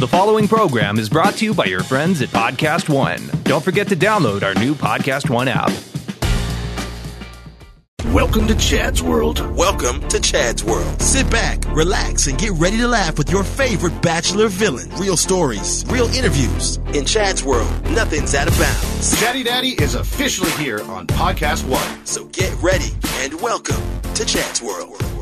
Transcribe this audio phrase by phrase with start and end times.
[0.00, 3.20] The following program is brought to you by your friends at Podcast One.
[3.42, 5.70] Don't forget to download our new Podcast One app.
[8.06, 9.46] Welcome to Chad's World.
[9.54, 11.02] Welcome to Chad's World.
[11.02, 14.88] Sit back, relax, and get ready to laugh with your favorite Bachelor villain.
[14.96, 16.78] Real stories, real interviews.
[16.94, 19.20] In Chad's World, nothing's out of bounds.
[19.20, 22.06] Daddy Daddy is officially here on Podcast One.
[22.06, 23.82] So get ready and welcome
[24.14, 25.19] to Chad's World.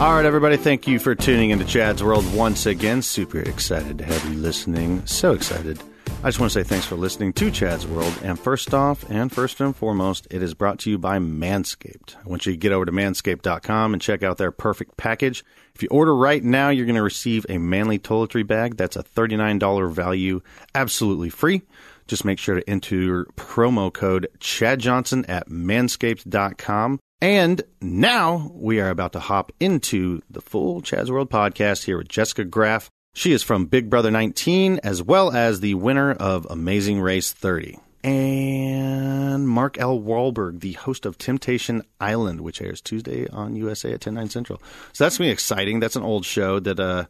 [0.00, 3.00] All right, everybody, thank you for tuning into Chad's World once again.
[3.00, 5.06] Super excited to have you listening.
[5.06, 5.80] So excited.
[6.24, 8.12] I just want to say thanks for listening to Chad's World.
[8.24, 12.16] And first off, and first and foremost, it is brought to you by Manscaped.
[12.16, 15.44] I want you to get over to manscaped.com and check out their perfect package.
[15.76, 18.76] If you order right now, you're going to receive a manly toiletry bag.
[18.76, 20.40] That's a $39 value,
[20.74, 21.62] absolutely free.
[22.08, 26.98] Just make sure to enter promo code Chad Johnson at manscaped.com.
[27.24, 32.06] And now we are about to hop into the full Chad's World podcast here with
[32.06, 32.90] Jessica Graf.
[33.14, 37.78] She is from Big Brother 19 as well as the winner of Amazing Race 30.
[38.02, 39.98] And Mark L.
[39.98, 44.60] Walberg, the host of Temptation Island, which airs Tuesday on USA at 10, 9 Central.
[44.92, 45.80] So that's me exciting.
[45.80, 47.06] That's an old show that uh,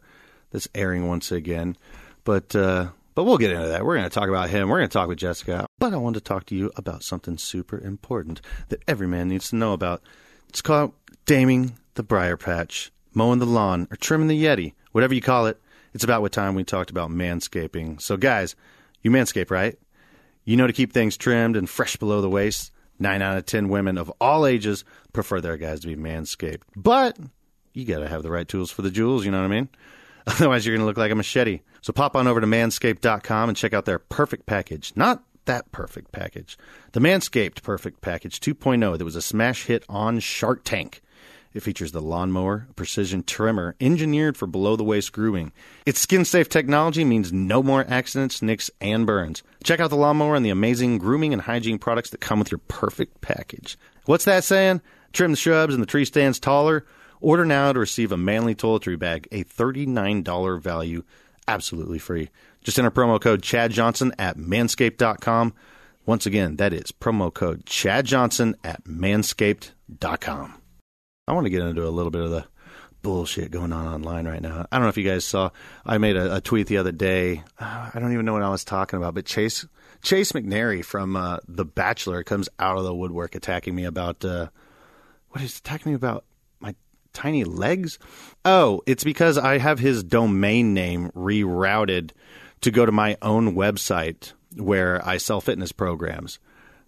[0.51, 1.75] that's airing once again.
[2.23, 3.85] But uh, but we'll get into that.
[3.85, 4.69] We're going to talk about him.
[4.69, 5.65] We're going to talk with Jessica.
[5.79, 9.49] But I want to talk to you about something super important that every man needs
[9.49, 10.03] to know about.
[10.49, 10.93] It's called
[11.25, 15.59] daming the briar patch, mowing the lawn, or trimming the Yeti, whatever you call it.
[15.93, 18.01] It's about what time we talked about manscaping.
[18.01, 18.55] So, guys,
[19.01, 19.79] you manscape, right?
[20.43, 22.71] You know to keep things trimmed and fresh below the waist.
[22.99, 26.61] Nine out of ten women of all ages prefer their guys to be manscaped.
[26.75, 27.17] But
[27.73, 29.69] you got to have the right tools for the jewels, you know what I mean?
[30.27, 31.61] Otherwise, you're going to look like a machete.
[31.81, 34.93] So pop on over to manscaped.com and check out their perfect package.
[34.95, 36.57] Not that perfect package.
[36.93, 41.01] The Manscaped Perfect Package 2.0 that was a smash hit on Shark Tank.
[41.53, 45.53] It features the lawnmower a precision trimmer engineered for below the waist grooming.
[45.85, 49.41] Its skin safe technology means no more accidents, nicks, and burns.
[49.63, 52.59] Check out the lawnmower and the amazing grooming and hygiene products that come with your
[52.67, 53.77] perfect package.
[54.05, 54.81] What's that saying?
[55.13, 56.85] Trim the shrubs and the tree stands taller.
[57.25, 61.01] Order now to receive a manly toiletry bag, a $39 value,
[61.47, 62.29] absolutely free.
[62.61, 65.55] Just enter promo code Chad Johnson at manscaped.com.
[66.05, 70.61] Once again, that is promo code Chad Johnson at manscaped.com.
[71.27, 72.45] I want to get into a little bit of the
[73.01, 74.67] bullshit going on online right now.
[74.71, 75.49] I don't know if you guys saw.
[75.83, 77.41] I made a, a tweet the other day.
[77.57, 79.65] Uh, I don't even know what I was talking about, but Chase
[80.03, 84.49] Chase McNary from uh, The Bachelor comes out of the woodwork attacking me about uh,
[85.29, 86.23] what is attacking me about
[87.15, 87.97] tiny legs.
[88.43, 92.11] Oh, it's because I have his domain name rerouted
[92.61, 96.39] to go to my own website where I sell fitness programs.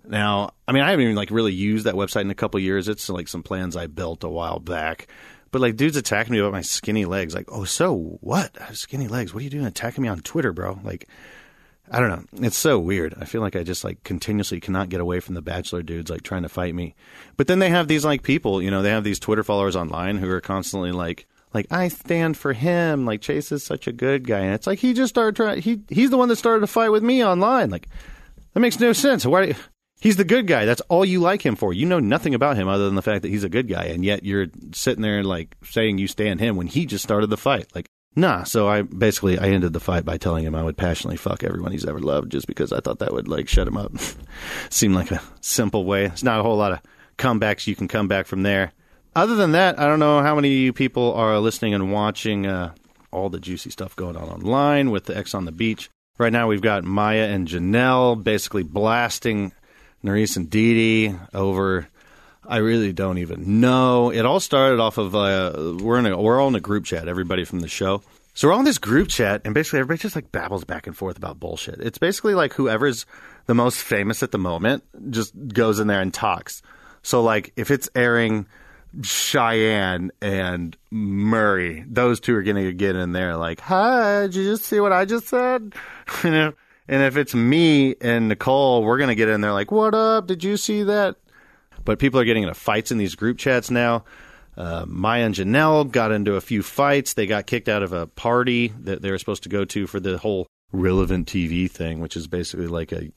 [0.06, 2.88] Now, I mean, I haven't even like really used that website in a couple years.
[2.88, 5.08] It's like some plans I built a while back.
[5.52, 7.34] But like dudes attacking me about my skinny legs.
[7.34, 8.56] Like, oh, so what?
[8.60, 9.34] I have skinny legs.
[9.34, 10.80] What are you doing attacking me on Twitter, bro?
[10.84, 11.08] Like,
[11.90, 12.46] I don't know.
[12.46, 13.16] It's so weird.
[13.20, 16.22] I feel like I just like continuously cannot get away from the bachelor dudes like
[16.22, 16.96] trying to fight me.
[17.38, 20.18] But then they have these like people, you know, they have these Twitter followers online
[20.18, 23.06] who are constantly like like I stand for him.
[23.06, 25.62] Like Chase is such a good guy, and it's like he just started trying.
[25.62, 27.70] He he's the one that started a fight with me online.
[27.70, 27.88] Like
[28.54, 29.26] that makes no sense.
[29.26, 29.56] Why?
[30.00, 30.66] He's the good guy.
[30.66, 31.74] That's all you like him for.
[31.74, 34.06] You know nothing about him other than the fact that he's a good guy, and
[34.06, 37.74] yet you're sitting there like saying you stand him when he just started the fight.
[37.74, 37.88] Like
[38.18, 38.44] nah.
[38.44, 41.72] So I basically I ended the fight by telling him I would passionately fuck everyone
[41.72, 43.94] he's ever loved, just because I thought that would like shut him up.
[44.70, 46.06] Seemed like a simple way.
[46.06, 46.82] It's not a whole lot of
[47.18, 48.74] comebacks you can come back from there
[49.18, 52.46] other than that, I don't know how many of you people are listening and watching
[52.46, 52.76] uh,
[53.10, 55.90] all the juicy stuff going on online with the Ex on the Beach.
[56.20, 59.54] Right now, we've got Maya and Janelle basically blasting
[60.04, 61.88] Nurys and Dee over.
[62.48, 64.10] I really don't even know.
[64.12, 67.08] It all started off of uh, we're in a, we're all in a group chat.
[67.08, 68.02] Everybody from the show.
[68.34, 70.96] So we're all in this group chat, and basically everybody just like babbles back and
[70.96, 71.80] forth about bullshit.
[71.80, 73.06] It's basically like whoever's
[73.48, 76.62] the most famous at the moment just goes in there and talks.
[77.02, 78.46] So like if it's airing
[79.04, 81.84] Cheyenne and Murray.
[81.88, 84.94] Those two are going to get in there like, hi, did you just see what
[84.94, 85.74] I just said?
[86.24, 86.54] you know?
[86.88, 90.28] And if it's me and Nicole, we're going to get in there like, what up?
[90.28, 91.18] Did you see that?
[91.88, 94.04] But people are getting into fights in these group chats now.
[94.58, 97.14] Uh, Maya and Janelle got into a few fights.
[97.14, 100.02] They got kicked out of a party that they were supposed to go to for
[100.02, 103.10] the whole relevant TV thing, which is basically like a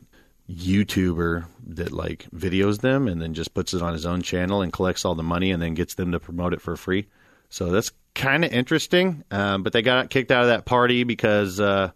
[0.48, 4.72] YouTuber that like videos them and then just puts it on his own channel and
[4.72, 7.08] collects all the money and then gets them to promote it for free.
[7.48, 9.24] So that's kind of interesting.
[9.32, 11.90] Um, but they got kicked out of that party because uh,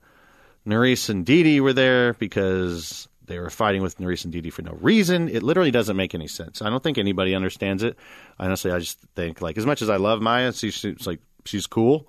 [0.66, 4.76] Nurys and Dee were there because they were fighting with Nurys and Dee for no
[4.80, 5.28] reason.
[5.28, 6.62] It literally doesn't make any sense.
[6.62, 7.96] I don't think anybody understands it.
[8.38, 11.66] Honestly, I just think like as much as I love Maya, she's, she's like she's
[11.66, 12.08] cool.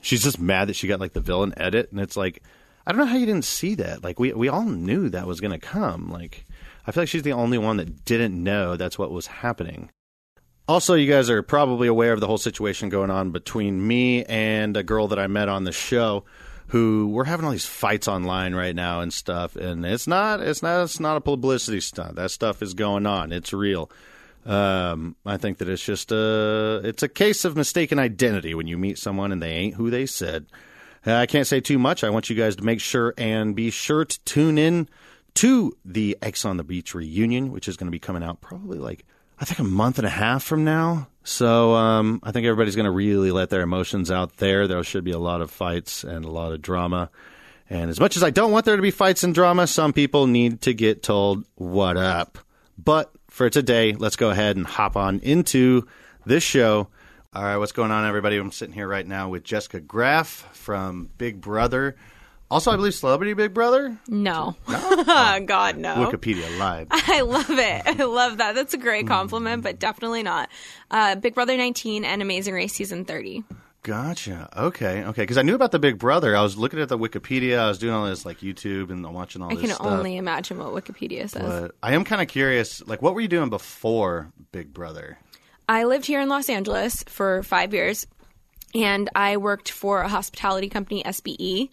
[0.00, 2.42] she's just mad that she got like the villain edit, and it's like
[2.86, 4.04] I don't know how you didn't see that.
[4.04, 6.10] Like we we all knew that was going to come.
[6.10, 6.44] Like
[6.86, 9.90] I feel like she's the only one that didn't know that's what was happening.
[10.68, 14.76] Also, you guys are probably aware of the whole situation going on between me and
[14.76, 16.24] a girl that I met on the show
[16.68, 20.62] who we're having all these fights online right now and stuff and it's not it's
[20.62, 22.16] not it's not a publicity stunt.
[22.16, 23.32] That stuff is going on.
[23.32, 23.90] It's real.
[24.44, 28.78] Um, I think that it's just a it's a case of mistaken identity when you
[28.78, 30.46] meet someone and they ain't who they said.
[31.06, 32.02] Uh, I can't say too much.
[32.02, 34.88] I want you guys to make sure and be sure to tune in
[35.34, 38.78] to the Ex on the Beach reunion, which is going to be coming out probably
[38.78, 39.04] like
[39.38, 41.08] I think a month and a half from now.
[41.22, 44.66] So um, I think everybody's going to really let their emotions out there.
[44.66, 47.10] There should be a lot of fights and a lot of drama.
[47.68, 50.26] And as much as I don't want there to be fights and drama, some people
[50.26, 52.38] need to get told what up.
[52.78, 55.86] But for today, let's go ahead and hop on into
[56.24, 56.88] this show.
[57.34, 58.36] All right, what's going on, everybody?
[58.36, 61.96] I'm sitting here right now with Jessica Graf from Big Brother.
[62.50, 63.98] Also, I believe Celebrity Big Brother.
[64.06, 64.54] No.
[64.68, 65.96] God, no.
[65.96, 66.86] Wikipedia live.
[66.92, 67.82] I love it.
[67.86, 68.54] I love that.
[68.54, 70.48] That's a great compliment, but definitely not.
[70.90, 73.42] Uh, Big Brother 19 and Amazing Race Season 30.
[73.82, 74.48] Gotcha.
[74.56, 75.04] Okay.
[75.04, 75.22] Okay.
[75.22, 76.36] Because I knew about the Big Brother.
[76.36, 77.58] I was looking at the Wikipedia.
[77.58, 79.58] I was doing all this like YouTube and watching all this.
[79.58, 79.86] I this can stuff.
[79.86, 81.42] only imagine what Wikipedia says.
[81.42, 82.84] But I am kind of curious.
[82.86, 85.18] Like, what were you doing before Big Brother?
[85.68, 88.06] I lived here in Los Angeles for five years,
[88.74, 91.70] and I worked for a hospitality company, SBE.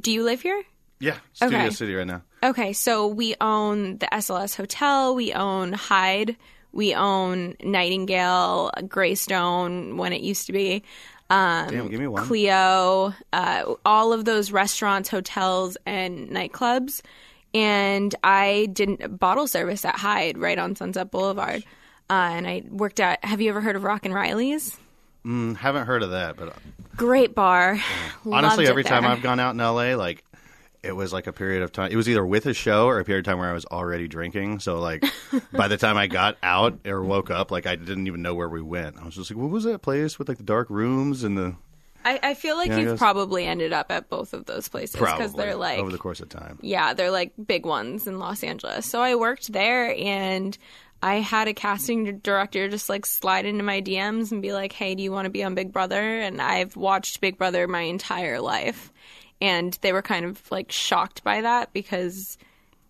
[0.00, 0.62] Do you live here?
[1.00, 1.70] Yeah, Studio Okay.
[1.70, 2.22] City right now.
[2.44, 6.36] Okay, so we own the SLS Hotel, we own Hyde,
[6.72, 10.82] we own Nightingale, Greystone when it used to be.
[11.30, 12.24] Um, Damn, give me one.
[12.26, 17.00] Cleo, uh, all of those restaurants, hotels, and nightclubs.
[17.54, 21.64] And I did bottle service at Hyde right on Sunset Boulevard.
[22.10, 24.76] Uh, and I worked at, have you ever heard of Rock and Reilly's?
[25.24, 26.54] Mm, haven't heard of that, but
[26.96, 27.78] Great bar.
[28.26, 29.04] honestly, every time.
[29.04, 30.24] I've gone out in LA, like
[30.82, 31.92] it was like a period of time.
[31.92, 34.08] It was either with a show or a period of time where I was already
[34.08, 34.58] drinking.
[34.60, 35.04] So like
[35.52, 38.48] by the time I got out or woke up, like I didn't even know where
[38.48, 38.98] we went.
[38.98, 41.54] I was just like, what was that place with like the dark rooms and the
[42.04, 45.34] I, I feel like Yeah, you've probably ended up at both of those places because
[45.34, 46.58] they're like over the course of time.
[46.60, 48.86] yeah, they're like big ones in Los Angeles.
[48.86, 50.58] So I worked there and
[51.02, 54.94] I had a casting director just like slide into my DMs and be like, "Hey,
[54.94, 58.40] do you want to be on Big Brother?" And I've watched Big Brother my entire
[58.40, 58.92] life.
[59.40, 62.38] And they were kind of like shocked by that because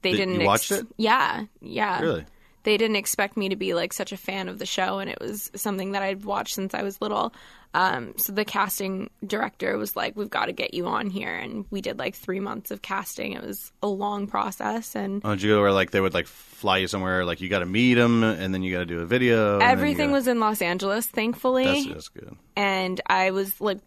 [0.02, 0.86] they Did- didn't you watched it?
[0.98, 2.00] Yeah, yeah.
[2.00, 2.26] Really?
[2.64, 5.18] They didn't expect me to be like such a fan of the show and it
[5.20, 7.32] was something that I'd watched since I was little.
[7.74, 11.64] Um, so the casting director was like, "We've got to get you on here," and
[11.70, 13.32] we did like three months of casting.
[13.32, 16.26] It was a long process, and Oh, did you go where like they would like
[16.26, 19.00] fly you somewhere, like you got to meet them, and then you got to do
[19.00, 19.54] a video.
[19.54, 21.64] and then you everything gotta- was in Los Angeles, thankfully.
[21.64, 22.36] That's, that's good.
[22.56, 23.78] and I was like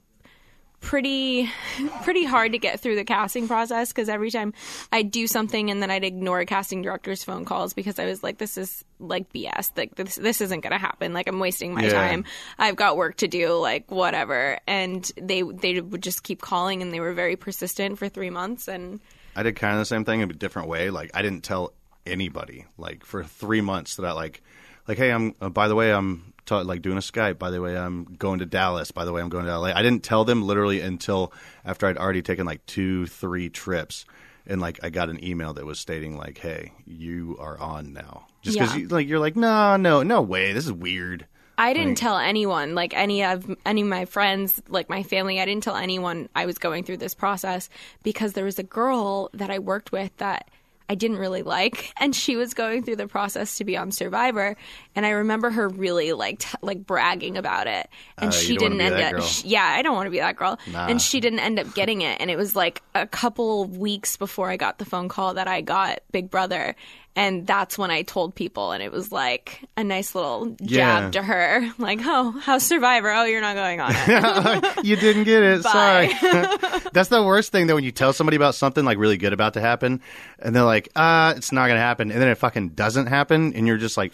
[0.85, 1.49] pretty
[2.03, 4.53] pretty hard to get through the casting process because every time
[4.91, 8.21] I'd do something and then I'd ignore a casting director's phone calls because I was
[8.23, 11.13] like this is like BS like this this isn't going to happen.
[11.13, 11.89] Like I'm wasting my Yeah.
[11.93, 12.25] time.
[12.59, 13.55] I've got work to do.
[13.55, 14.59] Like whatever.
[14.67, 18.67] And they they would just keep calling and they were very persistent for 3 months
[18.67, 18.99] and
[19.35, 20.91] I did kind of the same thing in a different way.
[20.91, 21.73] Like I didn't tell
[22.05, 24.43] anybody like for three months that I like,
[24.87, 27.37] like hey, I'm uh, by the way I'm ta- like doing a Skype.
[27.39, 28.91] By the way, I'm going to Dallas.
[28.91, 29.67] By the way, I'm going to LA.
[29.73, 31.31] I didn't tell them literally until
[31.63, 34.05] after I'd already taken like two, three trips,
[34.47, 38.27] and like I got an email that was stating like, hey, you are on now.
[38.41, 38.81] Just because Yeah.
[38.81, 40.53] you, like you're like no, no, no way.
[40.53, 41.25] This is weird.
[41.57, 45.39] I didn't tell anyone, like any of any of my friends, like my family.
[45.39, 47.69] I didn't tell anyone I was going through this process
[48.03, 50.51] because there was a girl that I worked with that
[50.87, 54.55] I didn't really like, and she was going through the process to be on Survivor,
[54.95, 58.79] and I remember her really like t- like bragging about it, and Uh, she didn't
[58.81, 59.11] end up.
[59.13, 59.21] girl.
[59.21, 60.87] sh- yeah, I don't want to be that girl, Nah.
[60.87, 64.49] and she didn't end up getting it, and it was like a couple weeks before
[64.49, 66.75] I got the phone call that I got Big Brother.
[67.17, 70.99] And that's when I told people, and it was like a nice little Yeah.
[71.01, 73.09] jab to her, like, "Oh, how's Survivor?
[73.09, 75.63] Oh, you're not going on it." you didn't get it.
[75.63, 76.07] Sorry.
[76.91, 79.53] That's the worst thing though when you tell somebody about something like really good about
[79.53, 80.01] to happen,
[80.39, 83.65] and they're like, "Uh, it's not gonna happen," and then it fucking doesn't happen, and
[83.65, 84.13] you're just like,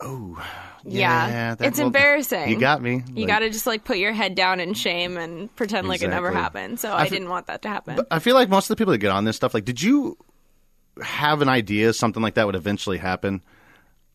[0.00, 0.40] "Oh,
[0.84, 1.54] yeah." Yeah.
[1.56, 2.48] that- It's well, embarrassing.
[2.48, 3.02] You got me.
[3.08, 6.02] You Like, got to just like put your head down in shame and pretend like
[6.02, 6.78] it never happened.
[6.78, 7.98] So I I, f- didn't want that to happen.
[8.08, 10.16] I feel like most of the people that get on this stuff, like, did you
[11.02, 13.42] have an idea something like that would eventually happen?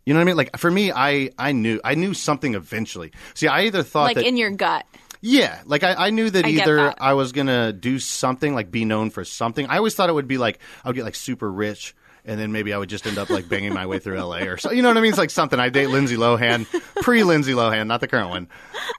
[0.06, 0.38] You know what I mean?
[0.38, 3.12] Like for me, I I knew I knew something eventually.
[3.34, 4.86] See, I either thought like that in your gut.
[5.22, 6.98] Yeah, like I, I knew that I either that.
[7.00, 9.68] I was gonna do something, like be known for something.
[9.68, 11.96] I always thought it would be like I would get like super rich,
[12.26, 14.48] and then maybe I would just end up like banging my way through L.A.
[14.48, 14.72] or so.
[14.72, 15.10] You know what I mean?
[15.10, 15.60] It's like something.
[15.60, 16.66] I date Lindsay Lohan,
[17.04, 18.50] pre Lindsay Lohan, not the current one,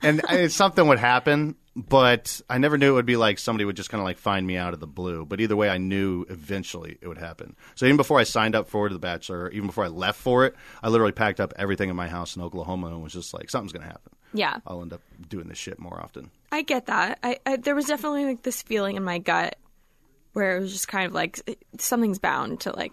[0.01, 1.57] and uh, something would happen.
[1.75, 4.47] But I never knew it would be like somebody would just kind of like find
[4.47, 5.25] me out of the blue.
[5.25, 7.57] But either way, I knew eventually it would happen.
[7.75, 10.55] So even before I signed up for The Bachelor, even before I left for it,
[10.83, 13.73] I literally packed up everything in my house in Oklahoma and was just like, something's
[13.73, 14.13] going to happen.
[14.35, 14.59] Yeah.
[14.67, 16.31] I'll end up doing this shit more often.
[16.51, 17.19] I get that.
[17.23, 19.57] I, I there was definitely like this feeling in my gut
[20.33, 21.41] where it was just kind of like
[21.79, 22.93] something's bound to like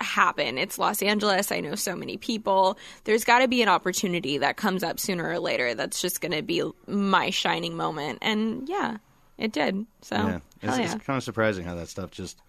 [0.00, 0.58] happen.
[0.58, 1.52] It's Los Angeles.
[1.52, 2.78] I know so many people.
[3.04, 6.32] There's got to be an opportunity that comes up sooner or later that's just going
[6.32, 8.18] to be my shining moment.
[8.22, 8.98] And yeah,
[9.38, 9.86] it did.
[10.02, 10.84] So yeah, it's, yeah.
[10.94, 12.40] it's kind of surprising how that stuff just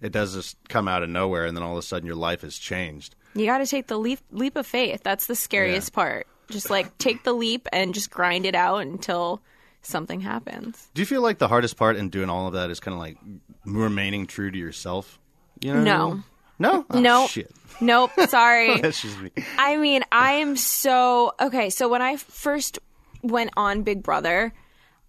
[0.00, 2.42] it does just come out of nowhere, and then all of a sudden your life
[2.42, 3.14] has changed.
[3.34, 5.00] You got to take the leap leap of faith.
[5.02, 5.94] That's the scariest Yeah.
[5.94, 6.26] part.
[6.50, 9.40] Just like take the leap and just grind it out until
[9.80, 10.88] something happens.
[10.94, 12.98] Do you feel like the hardest part in doing all of that is kind of
[13.00, 13.16] like
[13.64, 15.18] remaining true to yourself?
[15.60, 15.82] You know?
[15.82, 16.22] No.
[16.58, 16.84] No.
[16.90, 17.30] Oh, Nope.
[17.30, 17.50] Shit.
[17.80, 18.10] Nope.
[18.28, 18.78] Sorry.
[18.80, 19.30] That's just me.
[19.58, 21.70] I mean, I am so okay.
[21.70, 22.78] So when I first
[23.22, 24.52] went on Big Brother,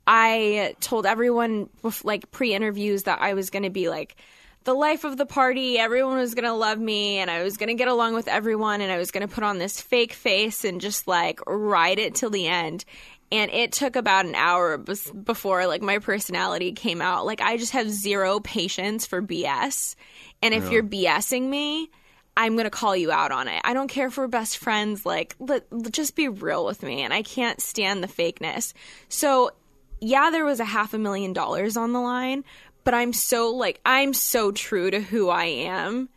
[0.08, 1.70] I told everyone
[2.04, 4.16] like pre-interviews that I was going to be like
[4.64, 5.78] the life of the party.
[5.78, 8.82] Everyone was going to love me, and I was going to get along with everyone,
[8.82, 12.16] and I was going to put on this fake face and just like ride it
[12.16, 12.84] till the end.
[13.32, 17.26] And it took about an hour before like my personality came out.
[17.26, 19.96] Like I just have zero patience for BS,
[20.46, 21.90] and if you're BSing me.
[22.38, 23.62] I'm going to call you out on it.
[23.64, 25.06] I don't care if we're best friends.
[25.06, 27.02] Like, let, let- just be real with me.
[27.02, 28.74] And I can't stand the fakeness.
[29.08, 29.52] So,
[30.02, 32.44] yeah, there was a half a million dollars on the line,
[32.84, 36.10] but I'm so, like, I'm so true to who I am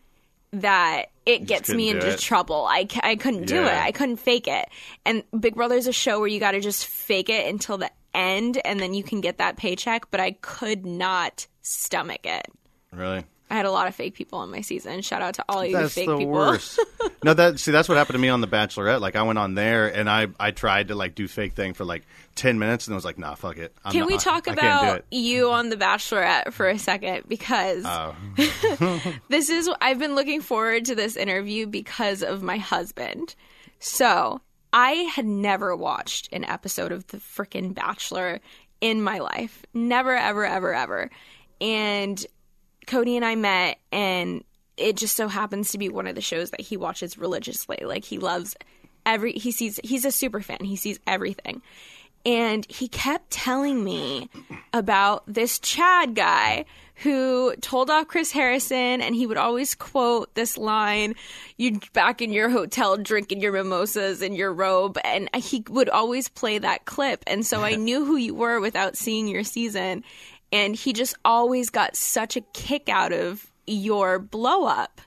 [0.50, 2.18] that it gets me into it.
[2.18, 2.66] trouble.
[2.68, 3.72] I, I couldn't do it.
[3.72, 4.68] I couldn't fake it.
[5.06, 8.60] And Big Brother's a show where you got to just fake it until the end
[8.64, 12.46] and then you can get that paycheck, but I could not stomach it.
[12.92, 13.24] Really?
[13.50, 15.00] I had a lot of fake people on my season.
[15.00, 16.32] Shout out to all you That's fake the people.
[16.32, 16.78] worst.
[17.24, 19.00] no, that see that's what happened to me on The Bachelorette.
[19.00, 21.84] Like I went on there and I I tried to like do fake thing for
[21.84, 22.02] like
[22.34, 23.74] ten minutes and I was like, nah, fuck it.
[23.84, 25.04] I'm Can not- we talk I, I about it.
[25.10, 27.24] you on The Bachelorette for a second?
[27.26, 28.14] Because Oh.
[29.28, 33.34] this is, I've been looking forward to this interview because of my husband.
[33.80, 34.40] So
[34.72, 38.40] I had never watched an episode of The Frickin' Bachelor
[38.80, 39.64] in my life.
[39.74, 41.10] Never, ever, ever, ever.
[41.60, 42.24] And
[42.88, 44.42] Cody and I met, and
[44.76, 47.78] it just so happens to be one of the shows that he watches religiously.
[47.84, 48.56] Like he loves
[49.06, 50.58] every he sees he's a super fan.
[50.64, 51.62] He sees everything.
[52.26, 54.28] And he kept telling me
[54.72, 56.64] about this Chad guy
[57.02, 61.14] who told off Chris Harrison and he would always quote this line,
[61.56, 66.28] you back in your hotel drinking your mimosas in your robe and he would always
[66.28, 70.02] play that clip and so I knew who you were without seeing your season
[70.52, 75.00] and he just always got such a kick out of your blow up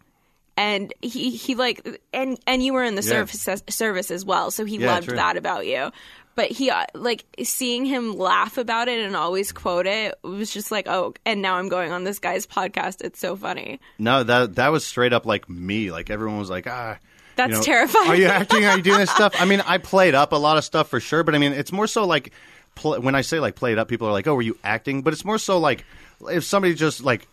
[0.57, 3.25] and he he like and and you were in the Yeah.
[3.25, 5.15] service service as well so he Yeah, loved true.
[5.15, 5.91] that about you
[6.35, 10.71] but he uh, like seeing him laugh about it and always quote it was just
[10.71, 14.55] like oh and now i'm going on this guy's podcast it's so funny No, that
[14.55, 15.91] that was straight up like me.
[15.91, 16.97] Like everyone was like, ah.
[17.37, 18.09] That's you know, terrifying.
[18.09, 18.65] Are you acting?
[18.65, 19.33] Are you doing this stuff?
[19.39, 21.71] I mean, I played up a lot of stuff for sure, but I mean, it's
[21.71, 22.33] more so like
[22.75, 25.13] pl- when I say like played up, people are like, "Oh, were you acting?" But
[25.13, 25.85] it's more so like
[26.29, 27.27] if somebody just like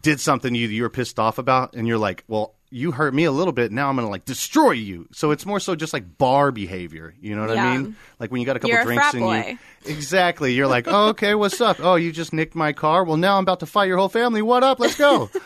[0.00, 3.24] did something you you were pissed off about, and you're like, "Well, you hurt me
[3.24, 3.72] a little bit.
[3.72, 7.14] Now I'm gonna like destroy you." So it's more so just like bar behavior.
[7.20, 7.66] You know what Yeah.
[7.66, 7.96] I mean?
[8.18, 9.58] Like when you got a couple You're a drinks frat and boy.
[9.86, 11.78] you exactly, you're like, "Oh, okay, what's up?
[11.80, 13.04] Oh, you just nicked my car.
[13.04, 14.42] Well, now I'm about to fight your whole family.
[14.42, 14.78] What up?
[14.80, 15.28] Let's go."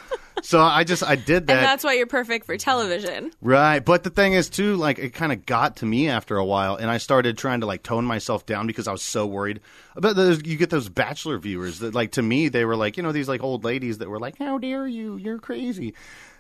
[0.45, 1.57] So I just I did that.
[1.57, 5.15] and that's why you're perfect for television Right, but the thing is too, like it
[5.15, 8.05] kind of got to me after a while, and I started trying to like tone
[8.05, 9.61] myself down because I was so worried
[9.97, 10.45] about those.
[10.45, 13.29] You get those bachelor viewers that, like, to me, they were like, you know, these
[13.29, 15.17] like old ladies that were like, "How dare you?
[15.17, 15.95] You're crazy."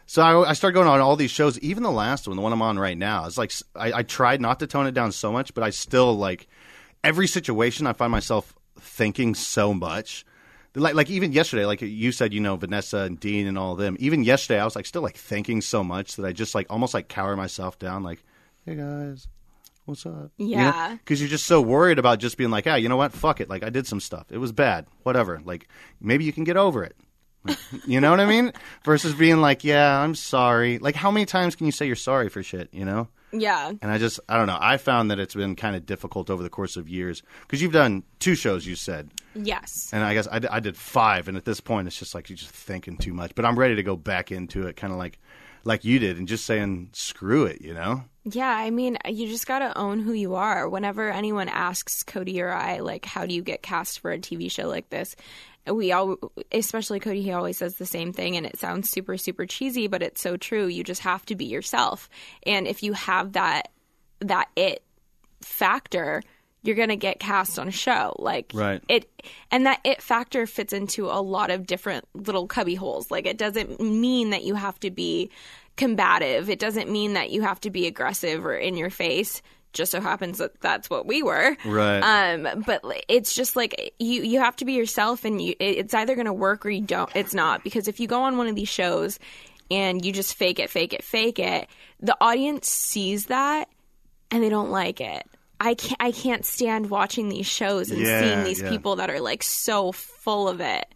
[0.06, 2.52] So I, I started going on all these shows, even the last one, the one
[2.52, 3.24] I'm on right now.
[3.24, 6.46] It's like I tried not to tone it down so much, but I still like
[7.02, 7.86] every situation.
[7.86, 10.26] I find myself thinking so much.
[10.76, 13.78] Like, like even yesterday, like you said, you know, Vanessa and Dean and all of
[13.78, 13.96] them.
[14.00, 16.94] Even yesterday, I was like still like thinking so much that I just like almost
[16.94, 18.02] like cower myself down.
[18.02, 18.24] Like,
[18.66, 19.28] hey guys,
[19.84, 20.32] what's up?
[20.36, 20.96] Yeah.
[20.96, 23.12] because you're just so worried about just being like, ah, you know what?
[23.12, 23.48] Fuck it.
[23.48, 24.26] Like I did some stuff.
[24.30, 24.86] It was bad.
[25.04, 25.40] Whatever.
[25.44, 25.68] Like
[26.00, 26.96] maybe you can get over it.
[27.86, 28.52] you know what I mean?
[28.84, 30.78] Versus being like, yeah, I'm sorry.
[30.78, 32.68] Like how many times can you say you're sorry for shit?
[32.72, 33.08] You know?
[33.40, 34.58] Yeah And I just, I don't know.
[34.60, 37.72] I found that it's been kind of difficult over the course of years because you've
[37.72, 39.10] done two shows, you said.
[39.34, 42.14] yes And I guess I, d- I did five, and at this point, it's just
[42.14, 43.34] like you're just thinking too much.
[43.34, 45.18] But I'm ready to go back into it, kind of like
[45.66, 48.04] like you did, and just saying screw it, you know?
[48.24, 50.68] Yeah, I mean, you just got to own who you are.
[50.68, 54.50] Whenever anyone asks Cody or I, like, how do you get cast for a TV
[54.50, 55.16] show like this?
[55.70, 56.16] We all,
[56.52, 60.02] especially Cody, he always says the same thing, and it sounds super, super cheesy, but
[60.02, 60.66] it's so true.
[60.66, 62.08] You just have to be yourself.
[62.44, 63.70] And if you have that,
[64.20, 64.82] that it
[65.40, 66.22] factor,
[66.62, 68.16] you're going to get cast on a show.
[68.18, 68.82] Like Right.
[68.88, 69.08] it
[69.50, 73.10] and that it factor fits into a lot of different little cubby holes.
[73.10, 75.30] Like it doesn't mean that you have to be
[75.76, 76.48] combative.
[76.48, 79.42] It doesn't mean that you have to be aggressive or in your face.
[79.74, 81.56] Just so happens that that's what we were.
[81.64, 82.00] Right.
[82.00, 86.14] Um, but it's just like you you have to be yourself, and you it's either
[86.14, 87.10] going to work or you don't.
[87.14, 89.18] It's not because if you go on one of these shows
[89.70, 91.68] and you just fake it, fake it, fake it,
[92.00, 93.68] the audience sees that
[94.30, 95.26] and they don't like it.
[95.60, 98.70] I can't I can't stand watching these shows and Yeah, seeing these yeah.
[98.70, 100.86] people that are like so full of it.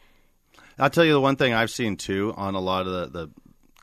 [0.79, 3.31] I'll tell you the one thing I've seen too on a lot of the, the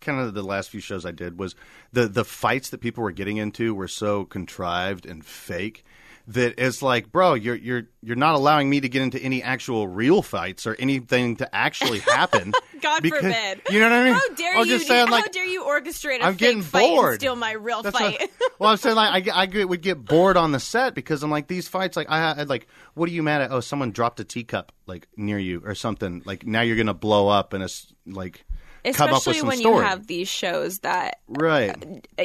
[0.05, 1.55] kind of the last few shows I did was
[1.91, 5.83] the the fights that people were getting into were so contrived and fake
[6.27, 9.87] that it's like, bro, you're you're you're not allowing me to get into any actual
[9.87, 12.51] real fights or anything to actually happen.
[12.81, 13.61] God because- forbid.
[13.69, 14.13] You know what I mean?
[14.13, 14.77] How dare I'm you?
[14.77, 17.11] just how like, dare you orchestrate a I'm fake getting fight bored.
[17.13, 18.19] and steal my real That's fight?
[18.19, 21.29] what- well, I'm saying like I, I would get bored on the set because I'm
[21.29, 23.51] like these fights like I, I like what are you mad at?
[23.51, 26.23] Oh, someone dropped a teacup like near you or something.
[26.25, 28.45] Like now you're gonna blow up and it's like
[28.93, 29.75] come up with Especially some when story.
[29.77, 32.01] you have these shows that right.
[32.17, 32.23] uh,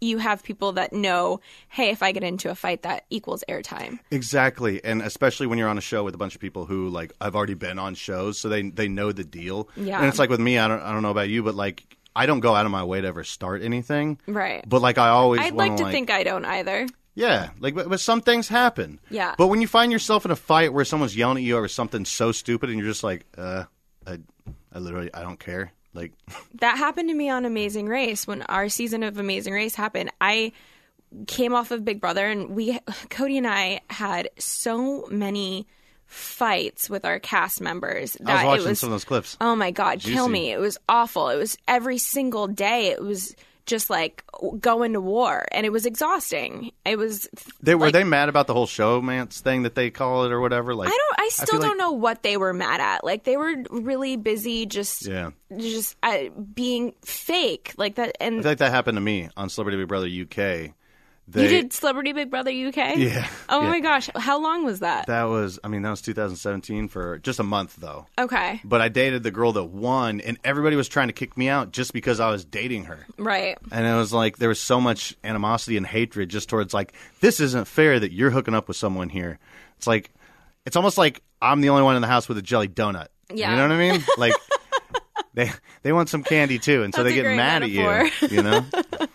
[0.00, 3.98] you have people that know, hey, if I get into a fight, that equals airtime.
[4.10, 7.12] Exactly, and especially when you're on a show with a bunch of people who like
[7.20, 9.68] I've already been on shows, so they they know the deal.
[9.76, 9.98] Yeah.
[9.98, 12.26] and it's like with me, I don't I don't know about you, but like I
[12.26, 14.18] don't go out of my way to ever start anything.
[14.26, 14.66] Right.
[14.68, 16.86] But like I always I'd wanna, like to think I don't either.
[17.14, 19.00] Yeah, like but, but some things happen.
[19.10, 19.34] Yeah.
[19.38, 22.04] But when you find yourself in a fight where someone's yelling at you over something
[22.04, 23.64] so stupid, and you're just like, uh,
[24.06, 24.18] I,
[24.70, 25.72] I literally I don't care.
[25.96, 26.12] Like,
[26.60, 30.10] That happened to me on Amazing Race when our season of Amazing Race happened.
[30.20, 30.52] I
[31.26, 32.78] came off of Big Brother and we
[33.10, 35.66] Cody and I had so many
[36.06, 39.36] fights with our cast members that I was watching it was some of those clips.
[39.40, 40.52] Oh my god, kill me.
[40.52, 41.28] It was awful.
[41.30, 43.34] It was every single day it was
[43.66, 44.24] just like
[44.60, 46.70] going to war and it was exhausting.
[46.84, 47.28] It was
[47.60, 50.40] They were like- they mad about the whole showmance thing that they call it or
[50.40, 50.74] whatever.
[50.74, 53.02] Like, I don't I still like- don't know what they were mad at.
[53.04, 55.30] Like they were really busy just Yeah.
[55.56, 59.78] just uh, being fake like that and I think that happened to me on Celebrity
[59.78, 60.72] Big Brother UK.
[61.28, 62.96] They, You did Celebrity Big Brother UK?
[62.96, 63.68] Yeah, Oh yeah.
[63.68, 64.08] my gosh.
[64.14, 65.06] How long was that?
[65.08, 68.06] That was, I mean, that was 2017 for just a month though.
[68.16, 68.60] Okay.
[68.64, 71.72] But I dated the girl that won, and everybody was trying to kick me out
[71.72, 73.04] just because I was dating her.
[73.18, 73.58] Right.
[73.72, 77.40] And it was like there was so much animosity and hatred just towards like this
[77.40, 79.40] isn't fair that you're hooking up with someone here.
[79.78, 80.12] It's like
[80.64, 83.08] it's almost like I'm the only one in the house with a jelly donut.
[83.34, 83.50] Yeah.
[83.50, 84.04] You know what I mean?
[84.16, 84.34] Like
[85.34, 85.50] they
[85.82, 87.92] they want some candy too, and so That's they get mad metaphor.
[88.06, 88.36] at you.
[88.36, 88.64] You know.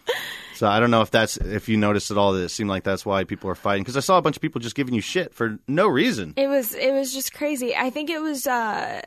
[0.62, 2.84] So I don't know if that's if you noticed at all that it seemed like
[2.84, 5.02] that's why people are fighting because I saw a bunch of people just giving you
[5.02, 6.36] shit for no reason.
[6.38, 7.76] It was it was just crazy.
[7.76, 9.02] I think it was uh,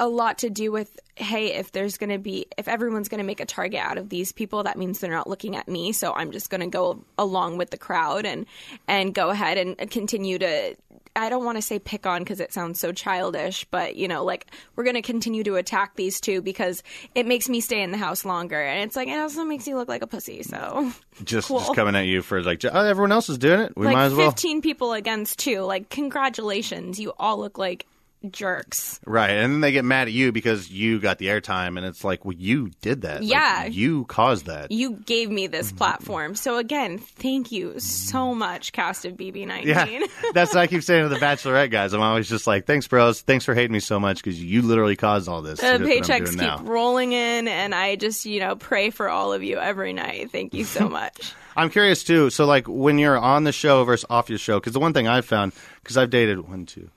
[0.00, 3.24] a lot to do with hey, if there's going to be if everyone's going to
[3.24, 6.12] make a target out of these people, that means they're not looking at me, so
[6.12, 8.44] I'm just going to go along with the crowd and
[8.88, 10.74] and go ahead and continue to
[11.16, 14.24] I don't want to say pick on because it sounds so childish, but you know,
[14.24, 16.82] like we're going to continue to attack these two because
[17.14, 19.76] it makes me stay in the house longer, and it's like it also makes you
[19.76, 20.42] look like a pussy.
[20.42, 20.92] So
[21.24, 21.60] Just Cool.
[21.60, 23.72] just coming at you for like oh, everyone else is doing it.
[23.76, 24.30] We like might as well.
[24.30, 25.60] 15 people against two.
[25.62, 27.86] Like congratulations, you all look like
[28.32, 29.00] jerks.
[29.06, 32.04] Right, and then they get mad at you because you got the airtime, and it's
[32.04, 33.20] like, well, you did that.
[33.22, 33.66] Like, Yeah.
[33.66, 34.70] you caused that.
[34.72, 35.76] You gave me this Mm-hmm.
[35.78, 36.34] platform.
[36.34, 39.64] So again, thank you so much, cast of BB19.
[39.64, 41.92] Yeah, that's what I keep saying to the Bachelorette guys.
[41.92, 43.20] I'm always just like, thanks, bros.
[43.22, 45.60] Thanks for hating me so much because you literally caused all this.
[45.60, 46.62] The paychecks keep now.
[46.62, 50.30] rolling in, and I just, you know, pray for all of you every night.
[50.30, 51.32] Thank you so much.
[51.58, 52.28] I'm curious too.
[52.30, 55.08] So, like, when you're on the show versus off your show, because the one thing
[55.08, 56.90] I've found, because I've dated one, two,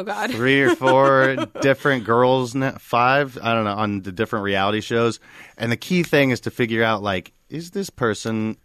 [0.00, 0.30] oh, God.
[0.30, 5.20] three or four different girls, five, I don't know, on the different reality shows.
[5.56, 8.56] And the key thing is to figure out, like, is this person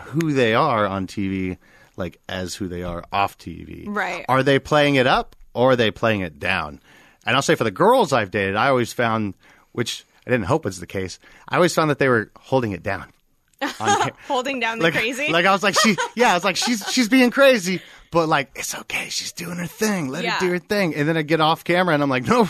[0.00, 1.58] who they are on TV,
[1.96, 3.84] like, as who they are off TV?
[3.86, 4.24] Right.
[4.28, 6.80] Are they playing it up or are they playing it down?
[7.26, 9.34] And I'll say for the girls I've dated, I always found,
[9.72, 11.18] which I didn't hope was the case,
[11.48, 13.12] I always found that they were holding it down.
[14.28, 15.32] Holding down the like, crazy.
[15.32, 18.50] Like I was like, she, yeah, I was like, she's she's being crazy, but like
[18.54, 20.08] it's okay, she's doing her thing.
[20.08, 20.32] Let Yeah.
[20.34, 20.94] her do her thing.
[20.94, 22.48] And then I get off camera and I'm like, no,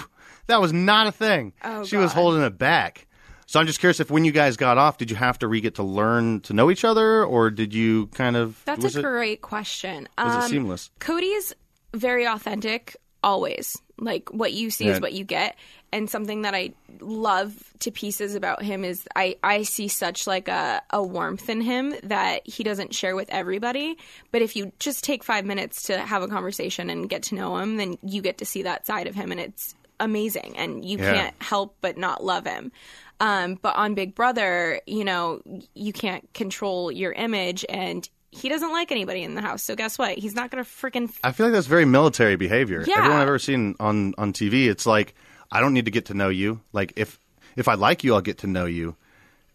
[0.49, 1.53] that was not a thing.
[1.63, 3.07] Oh, she was holding it back.
[3.49, 5.61] So I'm just curious if when you guys got off, did you have to re
[5.61, 8.61] get to learn to know each other, or did you kind of?
[8.65, 10.09] That's a it, great question.
[10.19, 10.91] Was Um, it seamless?
[10.99, 11.53] Cody's
[11.95, 13.77] very authentic always.
[13.99, 15.57] Like what you see is what you get.
[15.93, 20.49] And something that I love to pieces about him is I, I see such like
[20.49, 23.97] a, a warmth in him that he doesn't share with everybody.
[24.33, 27.57] But if you just take five minutes to have a conversation and get to know
[27.57, 30.99] him, then you get to see that side of him and it's amazing and you
[30.99, 31.13] Yeah.
[31.15, 32.73] can't help but not love him.
[33.19, 35.41] Um, but on Big Brother, you know,
[35.73, 38.07] you can't control your image and
[38.37, 39.63] he doesn't like anybody in the house.
[39.63, 40.19] So guess what?
[40.19, 41.13] He's not going to freaking.
[41.25, 42.85] I feel like that's very military behavior.
[42.87, 42.99] Yeah.
[42.99, 45.15] Everyone I've ever seen on on TV, it's like
[45.51, 46.61] I don't need to get to know you.
[46.73, 47.19] Like if
[47.57, 48.97] if I like you, I'll get to know you.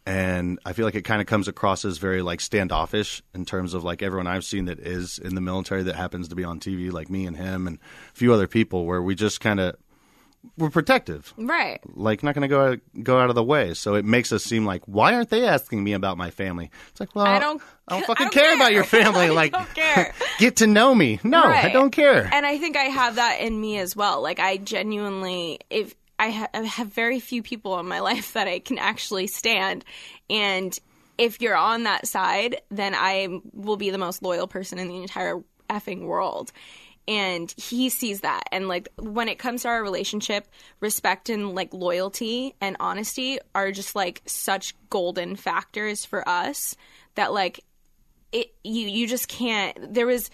[0.04, 3.76] And I feel like it kind of comes across as very like standoffish in terms
[3.76, 6.60] of like everyone I've seen that is in the military that happens to be on
[6.60, 9.76] TV, like me and him and a few other people, where we just kind of
[10.58, 11.80] we're protective, Right.
[11.95, 13.73] like not going to go out, go out of the way.
[13.73, 16.69] So it makes us seem like why aren't they asking me about my family?
[16.89, 18.56] It's like well, I don't- I don't I fucking don't care, care.
[18.56, 19.25] about your family.
[19.25, 20.13] I like don't care.
[20.39, 21.19] get to know me.
[21.23, 22.30] No, I don't care.
[22.34, 24.21] And I think I have that in me as well.
[24.21, 28.47] Like I genuinely, if I, ha- I have very few people in my life that
[28.47, 29.84] I can actually stand,
[30.30, 30.77] and
[31.17, 35.01] if you're on that side, then I will be the most loyal person in the
[35.01, 36.51] entire effing world.
[37.08, 38.44] And he sees that.
[38.52, 40.48] And like when it comes to our relationship,
[40.80, 46.76] respect and like loyalty and honesty are just like such golden factors for us
[47.16, 47.62] that like
[48.32, 50.30] it you you just can't there was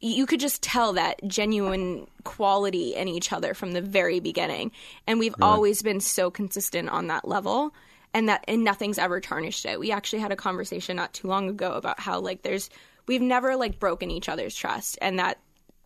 [0.00, 4.70] you could just tell that genuine quality in each other from the very beginning.
[5.06, 7.74] And we've always been so consistent on that level
[8.12, 9.80] and that and nothing's ever tarnished it.
[9.80, 12.68] We actually had a conversation not too long ago about how like there's
[13.06, 15.38] we've never like broken each other's trust and that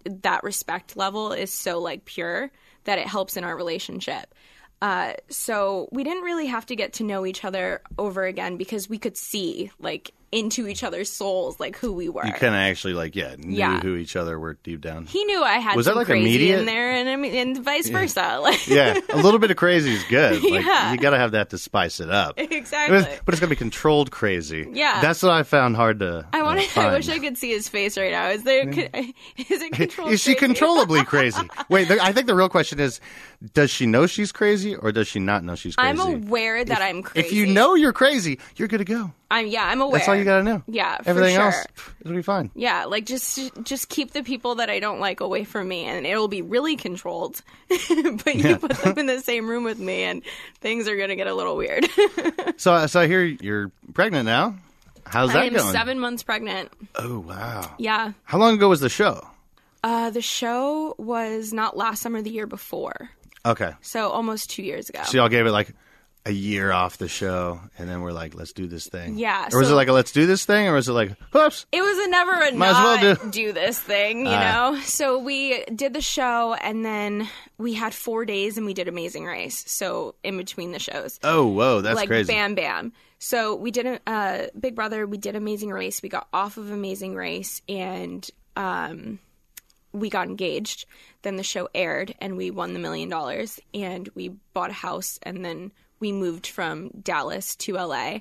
[0.04, 2.50] that respect level is so like pure
[2.84, 4.34] that it helps in our relationship.
[4.82, 8.88] Uh, so we didn't really have to get to know each other over again because
[8.88, 12.24] we could see like into each other's souls like who we were.
[12.24, 13.80] You kind of actually like yeah knew Yeah.
[13.80, 15.06] who each other were deep down.
[15.06, 16.60] he knew I had Was that, like, crazy immediate?
[16.60, 18.38] in there, and I mean, and vice versa.
[18.40, 20.42] Like, yeah, a little bit of crazy is good.
[20.50, 20.92] Like Yeah.
[20.92, 22.34] you got to have that to spice it up.
[22.38, 22.96] Exactly.
[22.96, 24.68] It was- but it's gonna be controlled crazy.
[24.72, 25.00] Yeah.
[25.00, 26.26] that's what I found hard to.
[26.32, 26.80] I uh, want to.
[26.80, 28.28] I wish I could see his face right now.
[28.28, 28.68] Is there?
[28.68, 28.82] Is
[29.36, 30.12] it controlled?
[30.12, 30.46] Is she crazy?
[30.46, 31.40] controllably crazy?
[31.68, 33.00] Wait, I think the real question is:
[33.54, 35.88] Does she know she's crazy, or does she not know she's crazy?
[35.90, 37.26] I'm aware that I'm crazy.
[37.26, 39.12] If you know you're crazy, you're good to go.
[39.32, 39.98] I'm yeah, I'm aware.
[39.98, 40.62] That's all you got to know.
[40.66, 41.44] Yeah, for everything sure.
[41.44, 41.64] else,
[42.00, 42.50] it'll be fine.
[42.54, 46.04] Yeah, like just just keep the people that I don't like away from me, and
[46.06, 47.40] it'll be really controlled.
[47.68, 50.22] but you put them in the same room with me, and
[50.60, 51.86] things are gonna get a little weird.
[52.56, 54.54] So, so I hear you're pregnant now.
[55.06, 55.72] How's that I'm going?
[55.72, 56.70] seven months pregnant.
[56.96, 57.70] Oh wow!
[57.78, 59.26] Yeah, How long ago was the show?
[59.82, 63.08] uh, the show was not last summer, the year before,
[63.46, 65.00] Okay, so almost two years ago.
[65.06, 65.72] so y'all gave it like
[66.26, 69.16] a year off the show, and then we're like, let's do this thing.
[69.18, 71.64] Yeah, Or was it like a let's do this thing, or was it like, whoops?
[71.72, 74.70] it was a never a Might as well not do- this thing, you Ah.
[74.72, 74.80] know.
[74.80, 79.24] So we did the show, and then we had four days, and we did Amazing
[79.24, 79.64] Race.
[79.66, 82.32] So in between the shows, Oh, whoa, that's like crazy.
[82.32, 86.26] bam bam so we did a uh, big brother we did amazing race we got
[86.32, 89.18] off of amazing race and um,
[89.92, 90.86] we got engaged
[91.20, 95.18] then the show aired and we won the million dollars and we bought a house
[95.22, 95.70] and then
[96.00, 98.18] we moved from dallas to la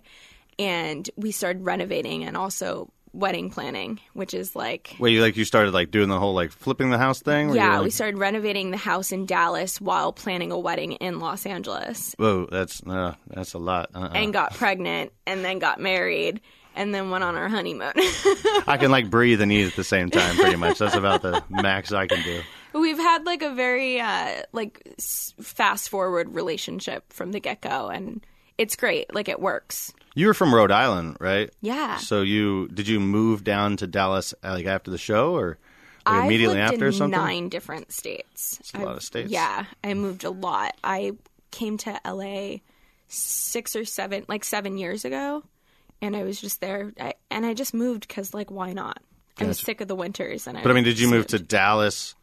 [0.57, 5.43] and we started renovating and also wedding planning which is like Wait, you like you
[5.43, 7.49] started like doing the whole like flipping the house thing?
[7.55, 11.45] yeah you're, we started renovating the house in dallas while planning a wedding in los
[11.47, 13.89] angeles Whoa, that's uh, that's a lot.
[13.95, 14.11] Uh-uh.
[14.13, 16.39] and got pregnant and then got married
[16.75, 17.91] and then went on our honeymoon.
[18.67, 20.77] I can like breathe and eat at the same time, pretty much.
[20.77, 22.41] That's about the max I can do.
[22.73, 24.83] We've had like a very uh, like
[25.41, 28.25] fast forward relationship from the get go, and
[28.57, 29.13] it's great.
[29.13, 29.93] Like it works.
[30.15, 31.49] You were from Rhode Island, right?
[31.61, 31.97] Yeah.
[31.97, 35.57] So you did you move down to Dallas uh, like after the show or
[36.05, 37.19] like I've immediately after in or something?
[37.19, 38.59] nine different states.
[38.73, 39.31] a lot of states.
[39.31, 40.75] Yeah, I moved a lot.
[40.83, 41.13] I
[41.51, 42.57] came to LA
[43.07, 45.43] six or seven, like seven years ago,
[46.01, 46.93] and I was just there.
[46.99, 49.01] I, and I just moved because, like, why not?
[49.39, 49.65] I was Gotcha.
[49.65, 50.61] sick of the winters, and I.
[50.63, 51.39] But I mean, did you move to.
[51.39, 52.15] Dallas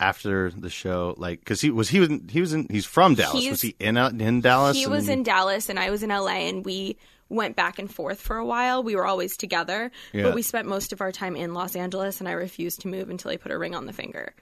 [0.00, 1.14] after the show?
[1.16, 3.40] Like, because he was he was he was in he's from Dallas.
[3.40, 4.76] He's- was he in uh, in Dallas?
[4.76, 6.96] He and was in Dallas and I was in LA and we
[7.28, 8.82] went back and forth for a while.
[8.84, 10.22] We were always together, Yeah.
[10.24, 13.10] but we spent most of our time in Los Angeles and I refused to move
[13.10, 14.32] until he put a ring on the finger.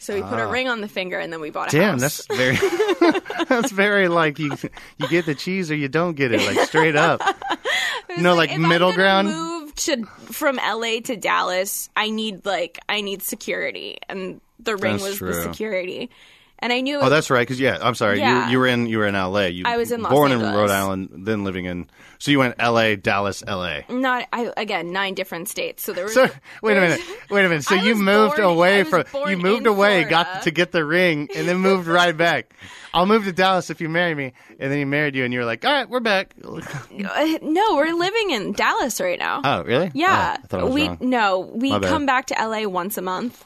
[0.00, 1.80] So we put a ring on the finger and then we bought a Ah.
[1.80, 2.26] Damn, house.
[2.26, 2.56] that's very
[3.48, 4.50] that's very like you
[4.98, 7.20] you get the cheese or you don't get it, like straight up.
[8.18, 9.28] no, like I'm middle ground.
[9.28, 11.88] Move to from LA to Dallas.
[11.94, 15.34] I need like I need security, and the ring That's was true.
[15.34, 16.10] the security.
[16.58, 17.40] And I knew Oh, that's right.
[17.40, 18.20] Because yeah, I'm sorry.
[18.20, 18.44] Yeah.
[18.46, 19.48] You you were in you were in L.A.
[19.48, 21.88] You I was in Los born in Rhode Island, then living in.
[22.20, 23.84] So you went L.A., Dallas, L.A.
[23.88, 25.82] not I again nine different states.
[25.82, 26.30] So there was So
[26.62, 27.64] wait a minute, wait a minute.
[27.64, 31.28] So I you moved born- away from you moved away, got to get the ring,
[31.34, 32.54] and then moved right back.
[32.94, 35.40] I'll move to Dallas if you marry me, and then he married you, and you
[35.40, 36.32] were like, all right, we're back.
[36.44, 39.40] Uh, no, we're living in Dallas right now.
[39.42, 39.90] Oh, really?
[39.94, 40.98] Yeah, Oh, I thought I was we wrong.
[41.00, 43.44] no, we come back to LA once a month,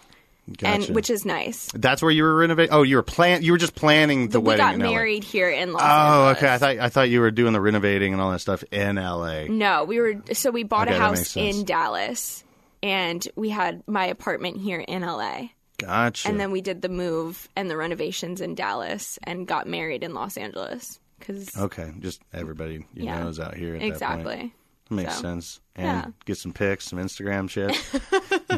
[0.59, 0.67] Gotcha.
[0.87, 1.69] and which is nice.
[1.75, 2.73] That's where you were renovating.
[2.73, 3.43] Oh, you were plan.
[3.43, 4.65] You were just planning the we wedding.
[4.65, 4.91] got in LA.
[4.91, 6.37] married here in Los Oh, Angeles.
[6.39, 6.55] okay.
[6.55, 9.49] I thought I thought you were doing the renovating and all that stuff in L.A.
[9.49, 11.57] No, we were so we bought Okay, a that makes house sense.
[11.59, 12.45] in Dallas,
[12.83, 15.49] and we had my apartment here in LA.
[15.79, 16.29] Gotcha.
[16.29, 20.15] And then we did the move and the renovations in Dallas and got married in
[20.15, 21.01] Los Angeles.
[21.21, 23.21] Cause okay, just everybody you Yeah.
[23.21, 23.75] know is out here.
[23.75, 23.93] At That, point.
[23.93, 24.55] exactly.
[24.89, 25.61] Makes So, sense.
[25.75, 26.07] And yeah.
[26.25, 27.77] get some pics, some Instagram shit.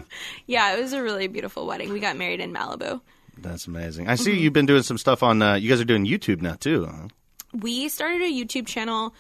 [0.47, 1.93] Yeah, it was a really beautiful wedding.
[1.93, 3.01] We got married in Malibu.
[3.37, 4.09] That's amazing.
[4.09, 4.41] I see Mm-hmm.
[4.41, 5.43] you've been doing some stuff on.
[5.43, 6.87] Uh, you guys are doing YouTube now too.
[6.87, 7.09] Huh?
[7.53, 9.15] We started a YouTube channel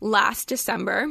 [0.00, 1.08] last December.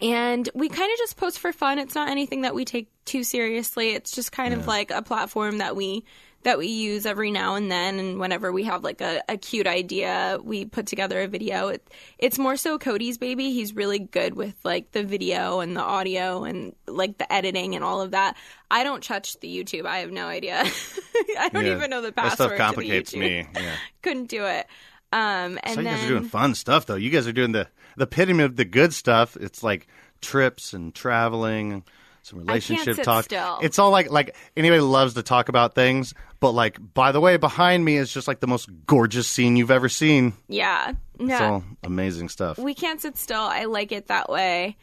[0.00, 1.78] And we kind of just post for fun.
[1.78, 3.90] It's not anything that we take too seriously.
[3.94, 6.04] It's just kind of like a platform that we
[6.46, 9.66] that we use every now and then and whenever we have like a, a cute
[9.66, 11.66] idea, we put together a video.
[11.68, 13.52] It, it's more so Cody's baby.
[13.52, 17.82] He's really good with like the video and the audio and like the editing and
[17.82, 18.36] all of that.
[18.70, 19.86] I don't touch the YouTube.
[19.86, 20.62] I have no idea.
[21.38, 21.76] I don't Yeah.
[21.76, 22.50] even know the password.
[22.50, 23.54] That stuff complicates to the YouTube.
[23.54, 23.60] me.
[23.60, 23.74] Yeah.
[24.02, 24.66] Couldn't do it.
[25.12, 26.94] Um, and So you then guys are doing fun stuff though.
[26.94, 29.36] You guys are doing the the epitome of the good stuff.
[29.36, 29.88] It's like
[30.20, 31.82] trips and traveling,
[32.26, 33.24] some relationship talk.
[33.24, 33.58] still.
[33.62, 37.36] It's all like like anybody loves to talk about things, but like by the way,
[37.36, 40.32] behind me is just like the most gorgeous scene you've ever seen.
[40.48, 42.58] yeah, no, It's all amazing stuff.
[42.58, 43.40] we can't sit still.
[43.42, 44.76] I like it that way.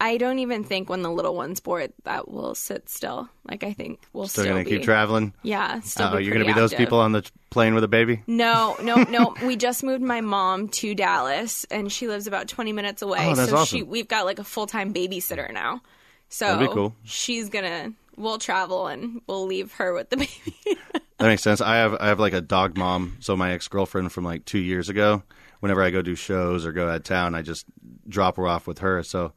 [0.00, 3.28] I don't even think when the little one's bored that we'll sit still.
[3.44, 5.32] Like I think we'll Still still, gonna be, keep traveling.
[5.42, 6.10] Yeah, still.
[6.12, 8.22] Oh, you're gonna be pretty those people on the plane with a baby.
[8.28, 9.34] No, no, no.
[9.44, 13.18] we just moved my mom to Dallas, and she lives about 20 minutes away.
[13.22, 13.78] Oh, that's so awesome.
[13.78, 15.80] she, we've got like a full time babysitter now.
[16.28, 16.96] So cool.
[17.04, 17.92] she's gonna.
[18.16, 20.78] We'll travel and we'll leave her with the baby.
[21.18, 21.60] That makes sense.
[21.60, 23.16] I have I have like a dog mom.
[23.18, 25.24] So my ex girlfriend from like two years ago.
[25.58, 27.66] Whenever I go do shows or go out of town, I just
[28.08, 29.02] drop her off with her.
[29.02, 29.32] So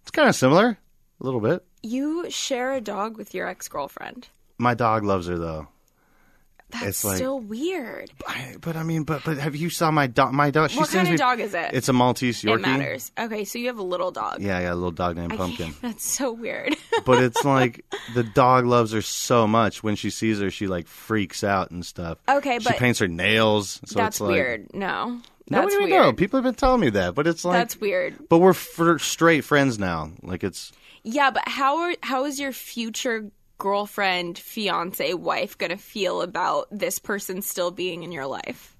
[0.00, 0.78] it's kind of similar,
[1.20, 1.62] a little bit.
[1.82, 4.28] you share a dog with your ex girlfriend.
[4.56, 5.68] My dog loves her though.
[6.70, 8.10] That's It's like- so weird.
[8.26, 10.32] I, but I mean, but but have you saw my dog?
[10.32, 10.70] My dog.
[10.70, 11.70] She What kind of me- dog is it?
[11.72, 12.54] It's a Maltese Yorkie.
[12.56, 13.12] It matters.
[13.16, 14.42] Okay, so you have a little dog.
[14.42, 15.74] Yeah, I got a little dog named I Pumpkin.
[15.82, 16.76] That's so weird.
[17.04, 19.84] but it's like the dog loves her so much.
[19.84, 22.18] When she sees her, she like freaks out and stuff.
[22.28, 23.80] Okay, she but paints her nails.
[23.84, 24.74] So that's like, weird.
[24.74, 25.90] No, No, that's you weird.
[25.90, 26.12] no?
[26.14, 28.16] People have been telling me that, but it's like that's weird.
[28.28, 30.10] But we're fr- straight friends now.
[30.22, 30.72] Like it's
[31.04, 36.98] Yeah, but how are how is your future girlfriend, fiance, wife gonna feel about this
[36.98, 38.76] person still being in your life?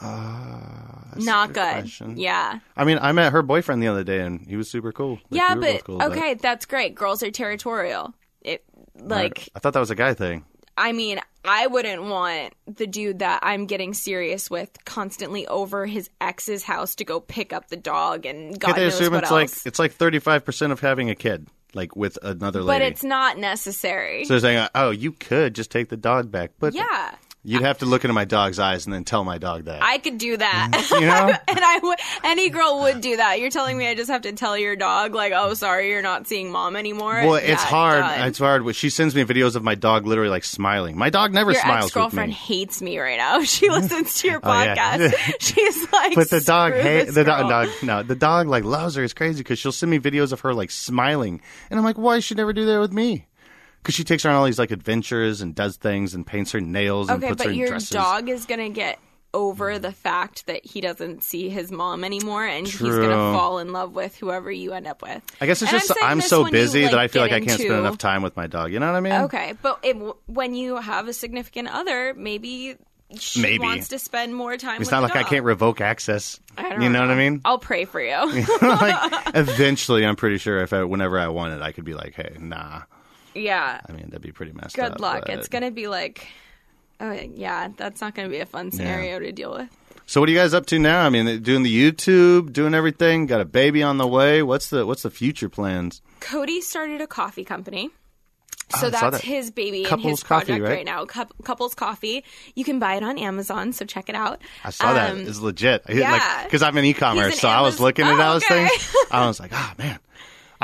[0.00, 2.16] Ah, Not good question.
[2.16, 2.58] Yeah.
[2.76, 5.18] I mean, I met her boyfriend the other day, and he was super cool.
[5.30, 6.94] Like, yeah, we but cool okay, that's great.
[6.94, 8.14] Girls are territorial.
[8.40, 8.64] It
[8.96, 10.44] like I thought that was a guy thing.
[10.76, 16.10] I mean, I wouldn't want the dude that I'm getting serious with constantly over his
[16.20, 19.56] ex's house to go pick up the dog and God knows assume what it's else.
[19.56, 22.80] like it's like thirty five percent of having a kid, like with another lady.
[22.80, 24.24] but it's not necessary.
[24.24, 27.14] so they're saying, "Oh, you could just take the dog back," but yeah.
[27.44, 29.82] You'd have to look into my dog's eyes and then tell my dog that.
[29.82, 30.70] I could do that.
[30.72, 31.00] Mm.
[31.00, 33.38] you know, and I would any girl would do that.
[33.40, 36.26] You're telling me I just have to tell your dog like, "Oh, sorry, you're not
[36.26, 38.00] seeing mom anymore." well, it's Yeah, hard.
[38.00, 38.28] done.
[38.28, 38.74] It's hard.
[38.74, 40.96] She sends me videos of my dog literally like smiling.
[40.96, 42.56] My dog never your smiles ex girlfriend with me.
[42.56, 43.42] hates me right now.
[43.44, 43.72] She mm.
[43.80, 44.74] listens to your Oh, yeah.
[44.96, 45.34] podcast.
[45.40, 48.64] She's like, But the dog, "Screw hey, the girl." dog, dog, no, the dog like
[48.64, 49.04] loves her.
[49.04, 52.16] It's crazy because she'll send me videos of her like smiling, and I'm like, why
[52.16, 53.26] should she never do that with me?
[53.84, 56.60] Because she takes her on all these like adventures and does things and paints her
[56.60, 57.92] nails and Okay, puts her dresses.
[57.92, 58.98] Okay, but in your dog is gonna get
[59.34, 59.82] over mm.
[59.82, 63.94] the fact that he doesn't see his mom anymore, and he's gonna fall in love
[63.94, 65.22] with whoever you end up with.
[65.38, 67.32] I guess it's And just I'm I'm, so when you, busy that I feel like
[67.32, 68.72] I can't spend enough time with my dog.
[68.72, 69.12] You know what I mean?
[69.24, 69.94] Okay, but it,
[70.26, 72.78] when you have a significant other, maybe
[73.18, 73.58] she Maybe.
[73.58, 74.80] wants to spend more time.
[74.80, 76.40] It's with not like I can't revoke access.
[76.56, 77.40] I don't you know, what I mean?
[77.44, 78.16] I'll pray for you.
[78.62, 82.36] like eventually, I'm pretty sure if I, whenever I wanted, I could be like, hey,
[82.38, 82.82] nah.
[83.34, 83.80] Yeah.
[83.88, 84.92] I mean, that'd be pretty messed up.
[84.92, 85.24] Good luck.
[85.26, 86.26] but- It's gonna be like,
[87.00, 89.68] oh yeah, that's not gonna be a fun scenario to deal with.
[90.06, 91.04] So what are you guys up to now?
[91.06, 93.24] I mean, doing the YouTube, doing everything.
[93.26, 94.42] Got a baby on the way.
[94.42, 96.02] What's the what's the future plans?
[96.20, 97.90] Cody started a coffee company.
[98.74, 99.24] Oh, So saw that's that.
[99.26, 100.74] his baby and Couples his Coffee, project right?
[100.76, 101.04] right, now.
[101.04, 102.24] Coup Couples Coffee.
[102.54, 104.40] You can buy it on Amazon, so check it out.
[104.64, 105.12] I saw that.
[105.12, 105.84] Um, It's legit.
[105.88, 106.10] Yeah.
[106.12, 108.68] like because I'm in e-commerce, so I was looking at Oh, those okay.
[108.68, 108.94] things.
[109.10, 109.98] I was like, oh man.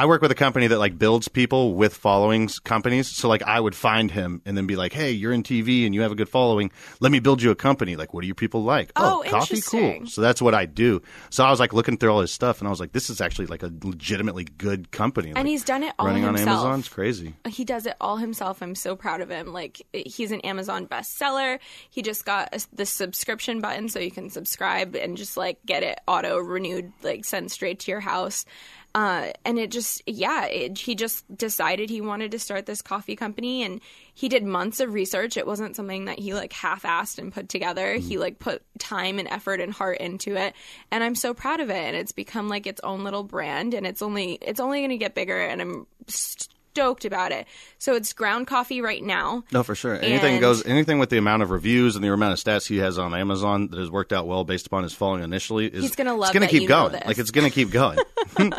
[0.01, 3.07] I work with a company that like builds people with followings companies.
[3.07, 5.95] So like I would find him and then be like, "Hey, you're in TV and
[5.95, 6.71] you have a good following.
[7.01, 7.97] Let me build you a company.
[7.97, 8.93] Like, what do your people like?
[8.97, 10.07] Oh, oh coffee, cool.
[10.07, 11.03] So that's what I do.
[11.29, 13.21] So I was like looking through all his stuff and I was like, this is
[13.21, 15.29] actually like a legitimately good company.
[15.29, 16.49] And Like, he's done it all running himself.
[16.49, 16.79] on Amazon.
[16.81, 17.35] It's crazy.
[17.47, 18.63] he does it all himself.
[18.63, 19.53] I'm so proud of him.
[19.53, 21.59] Like he's an Amazon bestseller.
[21.91, 25.83] He just got a, the subscription button so you can subscribe and just like get
[25.83, 28.47] it auto renewed, like sent straight to your house.
[28.95, 33.15] Uh, and it just, yeah, it, he just decided he wanted to start this coffee
[33.15, 33.81] company and
[34.15, 35.37] he did months of research.
[35.37, 37.95] It wasn't something that he like half assed and put together.
[37.95, 40.55] He like put time and effort and heart into it.
[40.91, 41.75] And I'm so proud of it.
[41.77, 44.99] And it's become like its own little brand and it's only, it's only going to
[44.99, 45.39] get bigger.
[45.39, 47.47] And I'm, st- stoked about it.
[47.79, 49.43] So it's ground coffee right now.
[49.53, 49.95] No, for sure.
[49.97, 50.65] Anything And- goes.
[50.65, 53.69] Anything with the amount of reviews and the amount of stats he has on Amazon
[53.69, 56.33] that has worked out well based upon his following initially is He's gonna it's love
[56.33, 56.93] gonna that keep going.
[56.93, 57.03] this.
[57.07, 57.99] Like it's gonna keep going.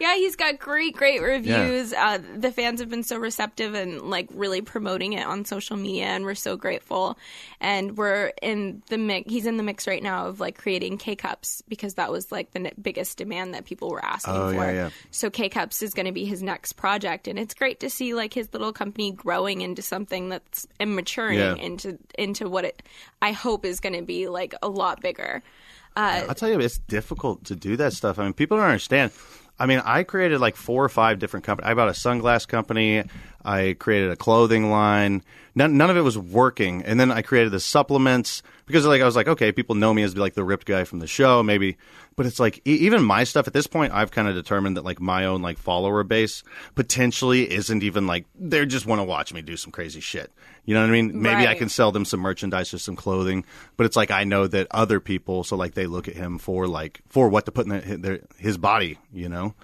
[0.00, 1.92] Yeah, he's got great, great reviews.
[1.92, 6.06] Uh, the fans have been so receptive and like really promoting it on social media,
[6.06, 7.16] and we're so grateful.
[7.60, 9.30] And we're in the mix.
[9.32, 12.50] He's in the mix right now of like creating K cups because that was like
[12.52, 14.54] the biggest demand that people were asking Oh, for.
[14.56, 14.90] yeah, yeah.
[15.10, 18.14] So K cups is going to be his next project, and it's great to see
[18.14, 21.54] like his little company growing into something that's and maturing Yeah.
[21.54, 22.82] into into what it
[23.22, 25.42] I hope is going to be like a lot bigger.
[25.96, 28.18] Uh, I'll tell you, it's difficult to do that stuff.
[28.18, 29.12] I mean, people don't understand.
[29.60, 31.70] I mean, I created like four or five different companies.
[31.70, 33.04] I bought a sunglass company.
[33.44, 35.22] I created a clothing line.
[35.54, 36.82] None, none of it was working.
[36.82, 40.02] And then I created the supplements because like I was like, okay, people know me
[40.02, 41.76] as like the ripped guy from the show, maybe.
[42.16, 44.84] But it's like e- even my stuff at this point, I've kind of determined that
[44.84, 46.42] like my own like follower base
[46.74, 50.32] potentially isn't even like they just want to watch me do some crazy shit.
[50.64, 51.20] You know what I mean?
[51.20, 53.44] Maybe I can sell them some merchandise or some clothing,
[53.76, 56.66] but it's like I know that other people, so like they look at him for
[56.66, 59.54] like for what to put in their, their, his body, you know.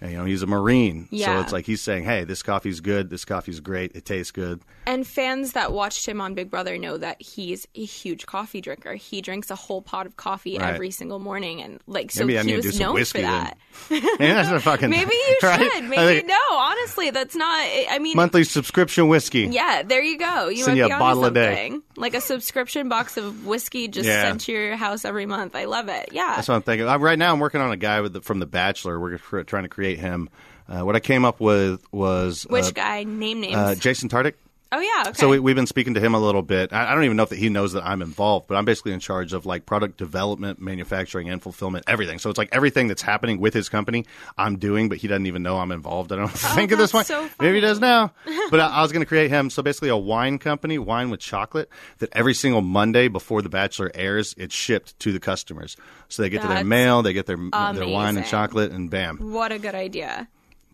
[0.00, 3.10] And, you know, he's a marine, so it's like he's saying, "Hey, this coffee's good.
[3.10, 3.96] This coffee's great.
[3.96, 7.84] It tastes good." And fans that watched him on Big Brother know that he's a
[7.84, 8.94] huge coffee drinker.
[8.94, 10.72] He drinks a whole pot of coffee Right.
[10.72, 13.26] every single morning, and like so Maybe he to was do some known whiskey for
[13.26, 13.44] then.
[13.44, 13.58] that.
[14.20, 15.72] Man, that's a fucking Maybe you right?
[15.72, 15.84] should.
[15.84, 16.56] Maybe think no.
[16.56, 17.58] Honestly, that's not.
[17.90, 19.48] I mean, monthly subscription whiskey.
[19.50, 19.82] yeah.
[19.82, 20.48] There you go.
[20.48, 21.72] You Send you a bottle a day.
[21.98, 24.22] Like a subscription box of whiskey just Yeah.
[24.22, 25.54] sent to your house every month.
[25.56, 26.10] I love it.
[26.12, 26.34] Yeah.
[26.36, 26.88] That's what I'm thinking.
[26.88, 28.98] I'm, right now, I'm working on a guy with the, from The Bachelor.
[29.00, 30.30] We're trying to create him.
[30.68, 33.04] Uh, what I came up with was Which uh, guy?
[33.04, 33.56] Name names.
[33.56, 34.34] uh, Jason Tartick.
[34.72, 35.04] Oh yeah.
[35.08, 35.12] Okay.
[35.18, 36.72] So we, we've been speaking to him a little bit.
[36.72, 38.92] I, I don't even know if that he knows that I'm involved, but I'm basically
[38.92, 42.18] in charge of like product development, manufacturing, and fulfillment, everything.
[42.18, 45.42] So it's like everything that's happening with his company, I'm doing, but he doesn't even
[45.42, 46.12] know I'm involved.
[46.12, 47.06] I don't oh, think at this Oh, point.
[47.06, 48.12] so Maybe he does now.
[48.50, 49.50] but I, I was going to create him.
[49.50, 53.90] So basically, a wine company, wine with chocolate, that every single Monday before The Bachelor
[53.94, 55.76] airs, it's shipped to the customers.
[56.08, 59.18] So they get to their mail, they get their their wine and chocolate, and bam.
[59.32, 60.28] what a good idea.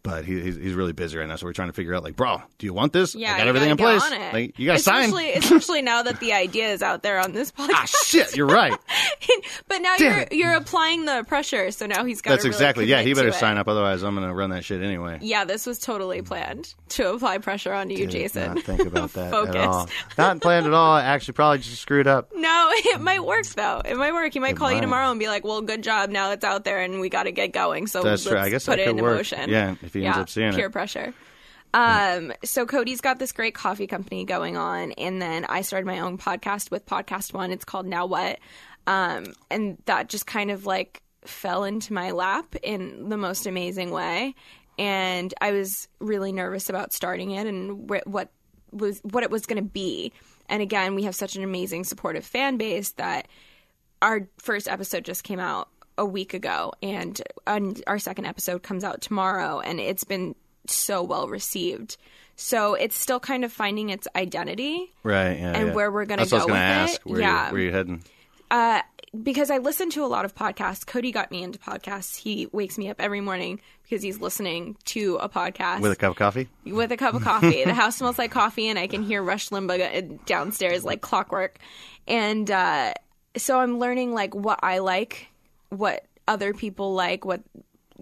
[0.04, 2.14] But he, he's, he's really busy right now, so we're trying to figure out like,
[2.14, 3.14] bro, do you want this?
[3.14, 4.02] Yeah, I got you everything in place.
[4.02, 4.34] on it.
[4.34, 5.04] Like, you got to sign.
[5.04, 7.70] especially, especially now that the idea is out there on this podcast.
[7.72, 8.78] ah, shit, you're right.
[9.68, 12.32] but now Damn you're you're applying the pressure, so now he's got.
[12.32, 12.84] That's really exactly.
[12.84, 13.38] Yeah, he better to it.
[13.38, 13.66] sign up.
[13.66, 15.20] Otherwise, I'm going to run that shit anyway.
[15.22, 18.56] Yeah, this was totally planned to apply pressure onto you, Did Jason.
[18.56, 19.54] Not think about that Focus.
[19.56, 19.88] at all.
[20.18, 20.92] Not planned at all.
[20.92, 22.30] I actually probably just screwed up.
[22.34, 23.80] No, it might work though.
[23.82, 24.34] It might work.
[24.34, 26.10] He might It call you tomorrow and be like, "Well, good job.
[26.10, 28.36] Now it's out there, and we got to get going." So That's let's.
[28.36, 29.16] I guess put it into work.
[29.16, 29.48] motion.
[29.48, 30.56] Yeah, he ends Yeah, up seeing it.
[30.56, 31.14] peer pressure.
[31.72, 35.98] Um, so Cody's got this great coffee company going on, and then I started my
[36.00, 37.50] own podcast with Podcast One.
[37.50, 38.38] It's called Now What,
[38.86, 43.90] um, and that just kind of like fell into my lap in the most amazing
[43.90, 44.34] way.
[44.78, 48.28] And I was really nervous about starting it and wh- what
[48.70, 50.12] was what it was going to be.
[50.48, 53.26] And again, we have such an amazing supportive fan base that
[54.02, 57.20] our first episode just came out a week ago and
[57.86, 60.34] our second episode comes out tomorrow and it's been
[60.66, 61.96] so well received
[62.36, 65.38] so it's still kind of finding its identity Right.
[65.38, 65.52] Yeah.
[65.56, 65.74] And yeah.
[65.74, 66.94] where we're gonna That's what I was go with ask.
[67.00, 67.06] it.
[67.06, 67.46] Where Yeah.
[67.48, 68.02] You, where you heading?
[68.50, 68.82] uh,
[69.22, 70.84] because I listen to a lot of podcasts.
[70.84, 72.16] Cody got me into podcasts.
[72.16, 76.10] He wakes me up every morning because he's listening to a podcast With a cup
[76.12, 76.48] of coffee?
[76.66, 77.62] with a cup of coffee.
[77.64, 81.58] the house smells like coffee, and I can hear Rush Limbaugh downstairs like clockwork.
[82.08, 82.94] And uh,
[83.36, 85.28] so I'm learning like what I like,
[85.78, 87.42] what other people like, what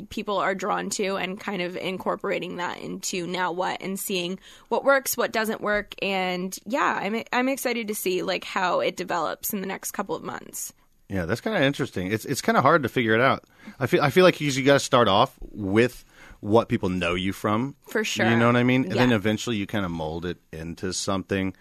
[0.08, 4.84] people are drawn to, and kind of incorporating that into now what and seeing what
[4.84, 9.52] works, what doesn't work, and yeah, I'm I'm excited to see like how it develops
[9.52, 10.72] in the next couple of months.
[11.08, 12.10] Yeah, that's kind of interesting.
[12.10, 13.44] It's it's kind of hard to figure it out.
[13.78, 16.04] I feel I feel like you, you got to start off with
[16.40, 17.76] what people know you from.
[17.88, 18.28] For sure.
[18.28, 18.84] You know what I mean?
[18.84, 21.54] And then eventually you kind of mold it into something.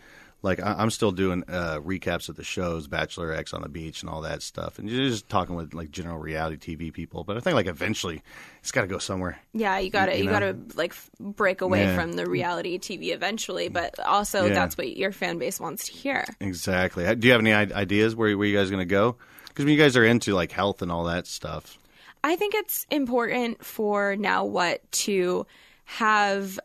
[0.44, 4.02] Like I, I'm still doing uh, recaps of the shows, Bachelor Ex on the Beach,
[4.02, 7.24] and all that stuff, and you're just talking with like general reality TV people.
[7.24, 8.24] But I think like eventually
[8.62, 9.40] it's got to go somewhere.
[9.54, 10.32] Yeah, you gotta You you, know?
[10.32, 11.96] gotta like break away Yeah.
[11.96, 14.54] from the reality TV eventually, but also Yeah.
[14.56, 16.26] that's what your fan base wants to hear.
[16.40, 17.04] Exactly.
[17.16, 19.18] Do you have any ideas where where you guys are going to go?
[19.50, 21.78] Because you guys are into like health and all that stuff.
[22.24, 25.46] I think it's important for now what to
[25.86, 26.60] have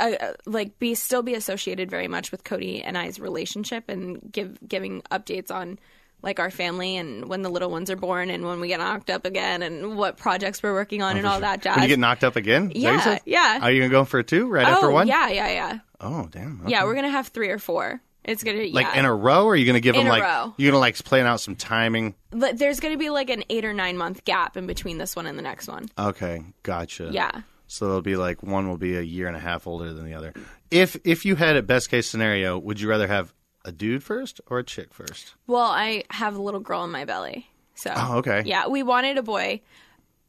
[0.00, 4.58] a, like be still be associated very much with Cody and I's relationship and give
[4.66, 5.78] giving updates on
[6.22, 9.10] like our family and when the little ones are born and when we get knocked
[9.10, 11.76] up again and what projects we're working on oh, and all that jazz.
[11.76, 12.72] When you get knocked up again?
[12.74, 13.58] Yeah, yeah.
[13.60, 15.06] Are you to go for two right oh after one?
[15.06, 16.62] yeah, yeah, yeah, Oh, damn.
[16.66, 16.84] yeah.
[16.84, 18.00] We're gonna have three or four.
[18.24, 20.54] It's gonna like in a row, or are you to give In them like row.
[20.56, 22.14] you're to like plan out some timing?
[22.30, 25.38] There's to be like an eight or nine month gap in between this one and
[25.38, 25.90] the next one.
[25.98, 27.10] Okay, gotcha.
[27.12, 27.42] Yeah.
[27.66, 30.14] So they'll be like one will be a year and a half older than the
[30.14, 30.32] other.
[30.70, 33.32] If if you had a best case scenario, would you rather have
[33.64, 35.34] a dude first or a chick first?
[35.46, 37.48] Well, I have a little girl in my belly.
[37.74, 38.42] So Oh, okay.
[38.44, 39.62] Yeah, we wanted a boy,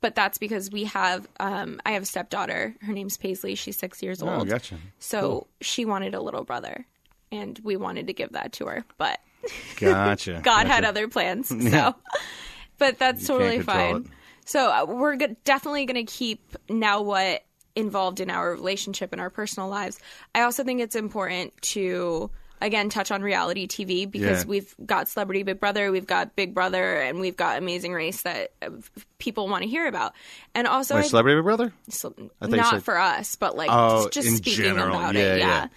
[0.01, 2.73] but that's because we have um I have a stepdaughter.
[2.81, 3.55] Her name's Paisley.
[3.55, 4.47] She's 6 years Oh, old.
[4.47, 4.77] gotcha.
[4.99, 6.86] So she wanted a little brother
[7.31, 9.19] and we wanted to give that to her, but
[9.75, 10.39] Gotcha.
[10.43, 10.88] God had Gotcha.
[10.89, 11.49] other plans.
[11.71, 11.95] So
[12.77, 14.01] but that's totally control fine.
[14.01, 14.07] it.
[14.45, 17.43] So uh, we're go- definitely going to keep now what
[17.75, 19.99] involved in our relationship and our personal lives.
[20.33, 22.29] I also think it's important to
[22.61, 24.49] again touch on reality TV because Yeah.
[24.49, 28.51] we've got Celebrity Big Brother, we've got Big Brother, and we've got Amazing Race that
[28.61, 28.69] uh,
[29.19, 30.13] people want to hear about.
[30.55, 31.73] And also, Wait, I- celebrity Big brother?
[31.89, 34.95] so- not said- for us, but like Oh, just in speaking general.
[34.95, 35.39] about Yeah, it.
[35.39, 35.47] yeah.
[35.47, 35.67] Yeah.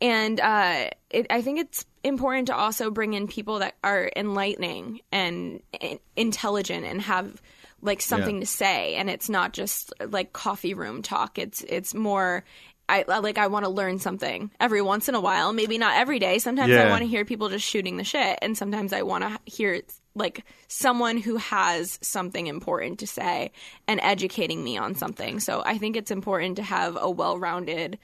[0.00, 5.00] And uh, it, I think it's important to also bring in people that are enlightening
[5.12, 7.40] and, and intelligent and have
[7.84, 8.40] like something Yeah.
[8.40, 11.38] to say, and it's not just like coffee room talk.
[11.38, 12.42] It's it's more.
[12.88, 13.38] I like.
[13.38, 15.52] I want to learn something every once in a while.
[15.52, 16.38] Maybe not every day.
[16.38, 19.38] Sometimes I want to hear people just shooting the shit, and sometimes I want to
[19.46, 19.80] hear
[20.14, 23.52] like someone who has something important to say
[23.88, 25.40] and educating me on something.
[25.40, 27.98] So I think it's important to have a well-rounded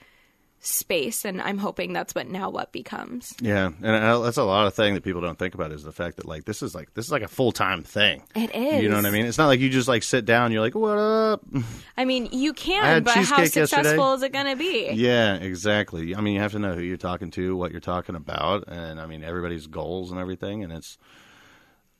[0.61, 3.33] space, and I'm hoping that's what now what becomes.
[3.41, 6.17] Yeah, and that's a lot of thing that people don't think about is the fact
[6.17, 8.23] that like this is like this is like a full time thing.
[8.35, 8.83] It is.
[8.83, 9.25] You know what I mean?
[9.25, 10.51] It's not like you just like sit down.
[10.51, 11.43] You're like, what up?
[11.97, 14.13] I mean, you can, but how successful yesterday.
[14.13, 14.91] is it going to be?
[14.93, 16.15] Yeah, exactly.
[16.15, 19.01] I mean, you have to know who you're talking to, what you're talking about, and
[19.01, 20.63] I mean everybody's goals and everything.
[20.63, 20.97] And it's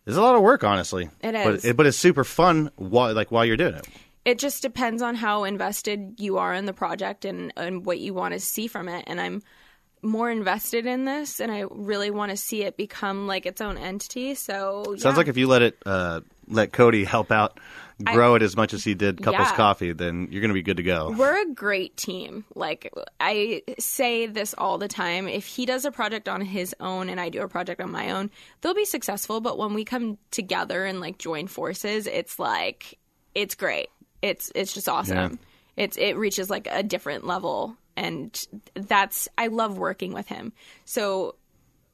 [0.05, 1.09] it's a lot of work, honestly.
[1.21, 3.87] It but it, but it's super fun while like while you're doing it.
[4.23, 8.13] It just depends on how invested you are in the project and, and what you
[8.13, 9.03] want to see from it.
[9.07, 9.41] And I'm
[10.03, 13.77] more invested in this, and I really want to see it become like its own
[13.77, 14.35] entity.
[14.35, 17.59] So Sounds like if you let it uh, let Cody help out
[18.03, 19.55] grow it as much as he did couples Yeah.
[19.55, 21.13] coffee, then you're gonna be good to go.
[21.15, 22.45] We're a great team.
[22.55, 25.27] Like I say this all the time.
[25.27, 28.11] If he does a project on his own and I do a project on my
[28.11, 29.39] own, they'll be successful.
[29.39, 32.97] But when we come together and like join forces, it's like
[33.35, 33.89] it's great.
[34.21, 35.17] It's it's just awesome.
[35.17, 35.29] Yeah.
[35.83, 38.39] It's it reaches like a different level, and
[38.75, 40.53] that's I love working with him.
[40.85, 41.35] So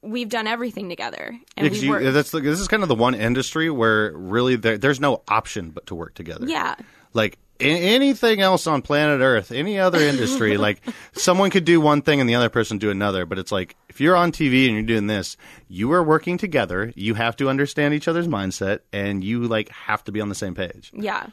[0.02, 3.70] we've done everything together, and Yeah, you- that's this is kind of the one industry
[3.70, 6.46] where really there, there's no option but to work together.
[6.46, 6.74] Yeah.
[7.14, 10.80] Like anything else on planet Earth, any other industry, like
[11.14, 13.26] someone could do one thing and the other person do another.
[13.26, 15.36] But it's like if you're on TV and you're doing this,
[15.68, 16.92] you are working together.
[16.94, 20.34] You have to understand each other's mindset, and you like have to be on the
[20.34, 20.90] same page.
[20.94, 21.26] Yeah.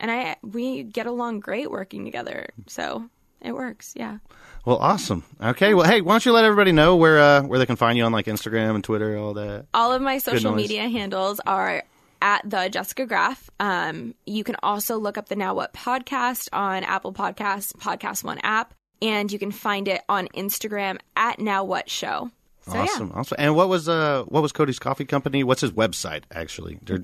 [0.00, 2.48] And I we get along great working together.
[2.66, 3.08] So
[3.40, 3.94] it works.
[3.96, 4.18] Yeah.
[4.64, 5.24] Well, awesome.
[5.40, 5.74] Okay.
[5.74, 8.04] Well, hey, why don't you let everybody know where uh, where they can find you
[8.04, 9.66] on like Instagram and Twitter, all that.
[9.74, 11.82] All of my social media handles are
[12.20, 13.48] at the Jessica Graf.
[13.60, 18.38] Um, you can also look up the Now What podcast on Apple Podcasts, Podcast One
[18.42, 22.30] app, and you can find it on Instagram at Now What Show.
[22.66, 23.36] So awesome, awesome.
[23.38, 25.42] And what was uh what was Cody's coffee company?
[25.44, 26.78] What's his website actually?
[26.82, 27.00] They're-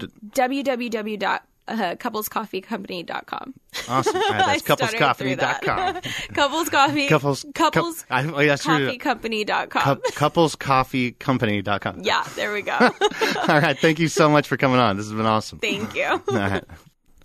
[1.67, 3.55] Uh, yeah, www.couplescoffeecompany.com.
[3.89, 4.17] Awesome.
[4.17, 6.01] All right, that's I stuttered couplescoffee.com.
[6.35, 7.09] Couples Coffee.
[7.09, 9.19] Couples- Couples cou- I- oh, yeah, screwed it up.
[9.21, 9.97] Coffeecompany.com.
[9.97, 12.01] Cou- couplescoffeecompany.com.
[12.03, 12.77] yeah, there we go.
[12.81, 13.79] All right.
[13.79, 14.97] Thank you so much for coming on.
[14.97, 15.59] This has been awesome.
[15.59, 16.05] Thank you.
[16.05, 16.65] All right.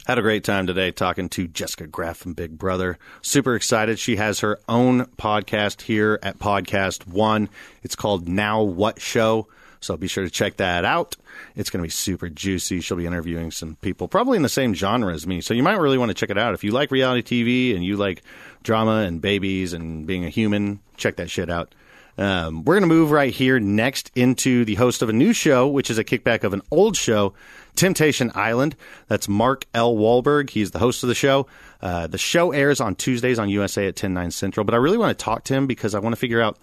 [0.07, 2.97] Had a great time today talking to Jessica Graf from Big Brother.
[3.21, 3.99] Super excited.
[3.99, 7.47] She has her own podcast here at Podcast One.
[7.83, 9.47] It's called Now What Show.
[9.81, 11.15] So be sure to check that out.
[11.55, 12.81] It's going to be super juicy.
[12.81, 15.41] She'll be interviewing some people probably in the same genre as me.
[15.41, 16.53] So you might really want to check it out.
[16.53, 18.21] If you like reality TV and you like
[18.63, 21.73] drama and babies and being a human, check that shit out.
[22.17, 25.69] Um, we're going to move right here next into the host of a new show,
[25.69, 27.33] which is a kickback of an old show,
[27.75, 28.75] Temptation Island.
[29.07, 29.95] That's Mark L.
[29.95, 30.49] Walberg.
[30.49, 31.47] He's the host of the show.
[31.81, 34.65] Uh, the show airs on Tuesdays on USA at 10, 9 Central.
[34.65, 36.57] But I really want to talk to him because I want to figure out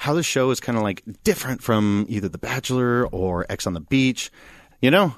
[0.00, 3.74] how the show is kind of like different from either The Bachelor or Ex on
[3.74, 4.32] the Beach,
[4.80, 5.14] you know?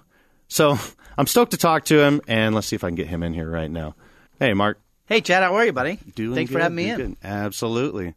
[0.49, 0.77] So
[1.17, 3.33] I'm stoked to talk to him, and let's see if I can get him in
[3.33, 3.95] here right now.
[4.41, 4.81] Hey, Mark.
[5.07, 6.01] Hey, Chad, how are you, buddy?
[6.17, 6.97] Doing Thanks for having me in.
[6.97, 7.17] good.
[7.23, 8.17] Absolutely.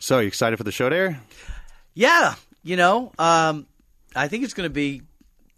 [0.00, 1.20] So, you excited for the show to air?
[1.94, 3.66] Yeah, you know, um,
[4.14, 5.00] I think it's going to be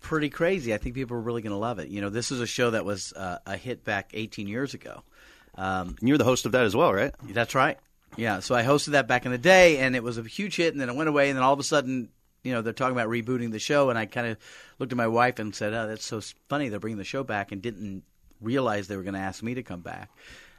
[0.03, 0.73] pretty crazy.
[0.73, 1.89] I think people are really going to love it.
[1.89, 5.03] You know, this is a show that was uh, a hit back 18 years ago.
[5.57, 7.13] Um, you're the host of that as well, right?
[7.25, 7.77] that's right.
[8.17, 10.73] Yeah, so I hosted that back in the day, and it was a huge hit,
[10.73, 12.11] and then it went away, and then all of a sudden,
[12.43, 14.37] you know, they're talking about rebooting the show, and I kind of
[14.79, 16.69] looked at my wife and said, "Oh, that's so funny.
[16.69, 18.03] They're bringing the show back," and didn't
[18.41, 20.11] realize they were going to ask me to come back.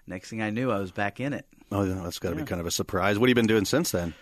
[0.08, 1.46] Next thing I knew, I was back in it.
[1.72, 3.18] Oh, yeah, that's got to be kind of a surprise.
[3.18, 4.14] What have you been doing since then?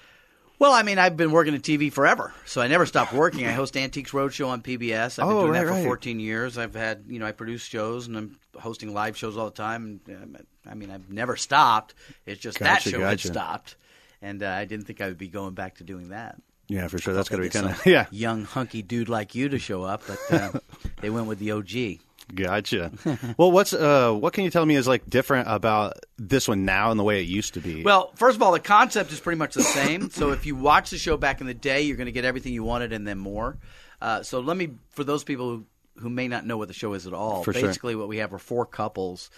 [0.59, 3.45] Well, I mean, I've been working in TV forever, so I never stopped working.
[3.45, 5.19] I host Antiques Roadshow on PBS.
[5.19, 5.83] I've been Oh, doing right, that for right.
[5.83, 6.57] 14 years.
[6.57, 9.99] I've had, you know, I produce shows and I'm hosting live shows all the time.
[10.07, 10.37] And, um,
[10.69, 11.93] I mean, I've never stopped.
[12.25, 13.27] It's just that Gotcha, show had gotcha.
[13.27, 13.75] stopped,
[14.21, 16.41] and uh, I didn't think I would be going back to doing that.
[16.67, 17.13] Yeah, for sure.
[17.13, 18.05] That's got to be kind of yeah.
[18.11, 20.59] young hunky dude like you to show up, but uh,
[21.01, 21.99] they went with the OG.
[22.33, 22.91] Gotcha.
[23.37, 26.89] well, what's uh, what can you tell me is like different about this one now
[26.89, 27.83] and the way it used to be?
[27.83, 30.09] Well, first of all, the concept is pretty much the same.
[30.09, 32.53] so if you watch the show back in the day, you're going to get everything
[32.53, 33.57] you wanted and then more.
[34.01, 35.65] Uh, so let me, for those people who,
[35.99, 37.61] who may not know what the show is at all, For sure.
[37.61, 39.29] basically what we have are four couples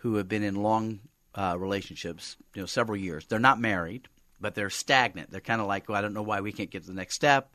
[0.00, 1.00] who have been in long
[1.34, 3.26] uh, relationships, you know, several years.
[3.26, 4.08] They're not married,
[4.40, 5.30] but they're stagnant.
[5.30, 7.14] They're kind of like, well, I don't know why we can't get to the next
[7.14, 7.54] step,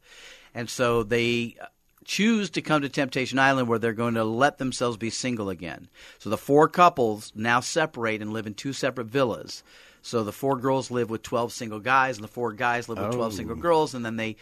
[0.53, 1.65] and so they uh,
[2.05, 5.89] choose to come to Temptation Island where they're going to let themselves be single again.
[6.19, 9.63] So the four couples now separate and live in two separate villas.
[10.01, 13.15] So the four girls live with 12 single guys, and the four guys live with
[13.15, 14.35] 12 single girls, and then they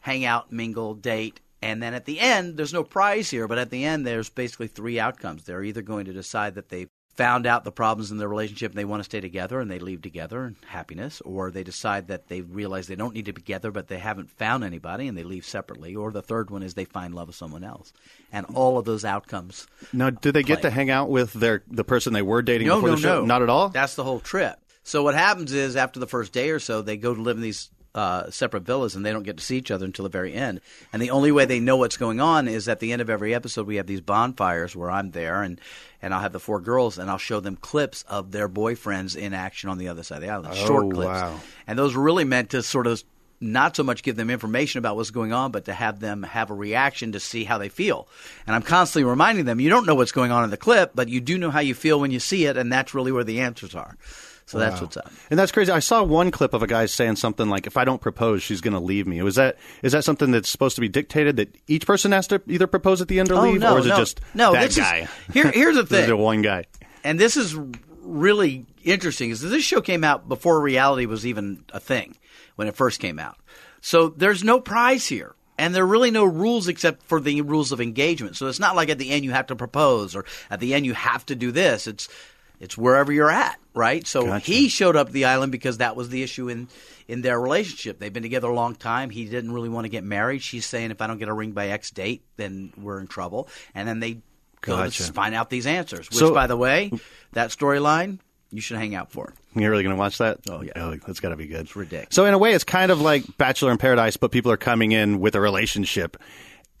[0.00, 1.40] hang out, mingle, date.
[1.62, 4.66] And then at the end, there's no prize here, but at the end, there's basically
[4.66, 5.44] three outcomes.
[5.44, 8.78] They're either going to decide that they found out the problems in their relationship and
[8.78, 12.28] they want to stay together and they leave together in happiness, or they decide that
[12.28, 15.22] they realize they don't need to be together but they haven't found anybody and they
[15.24, 17.92] leave separately, or the third one is they find love with someone else.
[18.32, 19.66] And all of those outcomes.
[19.92, 22.76] now, do they get to hang out with their the person they were dating No,
[22.76, 23.20] before no, the show?
[23.20, 23.26] no.
[23.26, 23.68] Not at all.
[23.68, 24.58] That's the whole trip.
[24.82, 27.42] So what happens is after the first day or so, they go to live in
[27.42, 30.32] these uh, separate villas, and they don't get to see each other until the very
[30.34, 30.60] end.
[30.92, 33.34] And the only way they know what's going on is at the end of every
[33.34, 35.60] episode, we have these bonfires where I'm there, and
[36.02, 39.32] and I'll have the four girls, and I'll show them clips of their boyfriends in
[39.32, 41.08] action on the other side of the island, short Oh, clips.
[41.08, 41.40] wow.
[41.66, 43.02] And those were really meant to sort of
[43.40, 46.50] not so much give them information about what's going on, but to have them have
[46.50, 48.06] a reaction to see how they feel.
[48.46, 51.08] And I'm constantly reminding them, you don't know what's going on in the clip, but
[51.08, 53.40] you do know how you feel when you see it, and that's really where the
[53.40, 53.96] answers are.
[54.46, 55.10] So that's what's up.
[55.30, 55.72] And that's crazy.
[55.72, 58.60] I saw one clip of a guy saying something like, "If I don't propose, she's
[58.60, 61.56] going to leave me." Was that is that something that's supposed to be dictated that
[61.66, 63.78] each person has to either propose at the end or oh, leave, Oh, no, or
[63.80, 63.94] is no.
[63.94, 65.08] it just No, that this is- guy?
[65.32, 66.16] here- here's the thing.
[66.18, 66.64] one guy.
[67.02, 67.56] and this is
[68.02, 72.16] really interesting is that this show came out before reality was even a thing
[72.56, 73.36] when it first came out.
[73.80, 75.34] So there's no prize here.
[75.56, 78.36] And there are really no rules except for the rules of engagement.
[78.36, 80.84] So it's not like at the end you have to propose or at the end
[80.84, 81.86] you have to do this.
[81.86, 82.08] It's
[82.64, 84.06] it's wherever you're at, right?
[84.06, 84.44] So Gotcha.
[84.44, 86.68] he showed up the island because that was the issue in
[87.06, 87.98] in their relationship.
[87.98, 89.10] They've been together a long time.
[89.10, 90.42] He didn't really want to get married.
[90.42, 93.48] She's saying if I don't get a ring by X date, then we're in trouble.
[93.74, 94.14] And then they
[94.62, 95.04] go Gotcha.
[95.04, 96.08] to find out these answers.
[96.08, 96.90] Which, So- by the way,
[97.32, 98.18] that storyline
[98.50, 99.34] you should hang out for.
[99.54, 100.38] You're really going to watch that?
[100.48, 100.72] Oh, yeah.
[100.76, 101.62] Oh, that's got to be good.
[101.62, 102.14] It's ridiculous.
[102.14, 104.92] So in a way, it's kind of like Bachelor in Paradise, but people are coming
[104.92, 106.16] in with a relationship,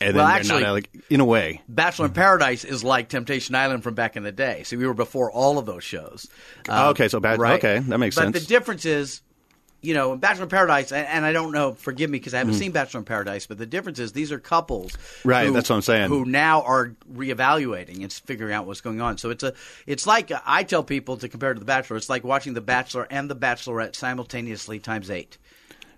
[0.00, 1.62] and Well, then actually- not like in a way.
[1.68, 4.62] Bachelor in Paradise is like Temptation Island from back in the day.
[4.64, 6.26] So we were before all of those shows.
[6.68, 7.62] Oh, okay, so bad- right.
[7.62, 8.32] okay, that makes but sense.
[8.32, 9.20] But the difference is,
[9.82, 12.38] you know, in Bachelor in Paradise, and, and I don't know, forgive me because I
[12.38, 12.60] haven't mm-hmm.
[12.60, 14.96] seen Bachelor in Paradise, but the difference is these are couples.
[15.24, 16.08] Right, who- that's what I'm saying.
[16.08, 19.18] who now are reevaluating and figuring out what's going on.
[19.18, 19.54] So it's a,
[19.86, 21.96] it's like I tell people to compare to the Bachelor.
[21.98, 25.38] It's like watching the Bachelor and the Bachelorette simultaneously times eight.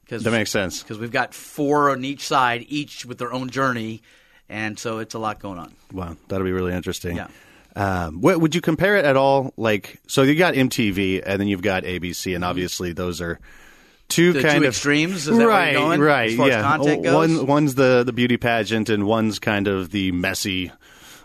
[0.08, 0.82] Cause, That makes sense.
[0.82, 4.02] because we've got four on each side, each with their own journey,
[4.48, 5.72] and so it's a lot going on.
[5.92, 7.16] Wow, that'll be really interesting.
[7.16, 7.28] Yeah.
[7.74, 9.52] Um, what, would you compare it at all?
[9.56, 13.40] Like, so you got MTV, and then you've got ABC, and obviously those are
[14.08, 15.26] two The kind two of extremes?
[15.26, 16.62] Is that where you're right, going, right, as far as yeah.
[16.62, 17.38] content goes?
[17.38, 20.72] One, one's the the beauty pageant, and one's kind of the messy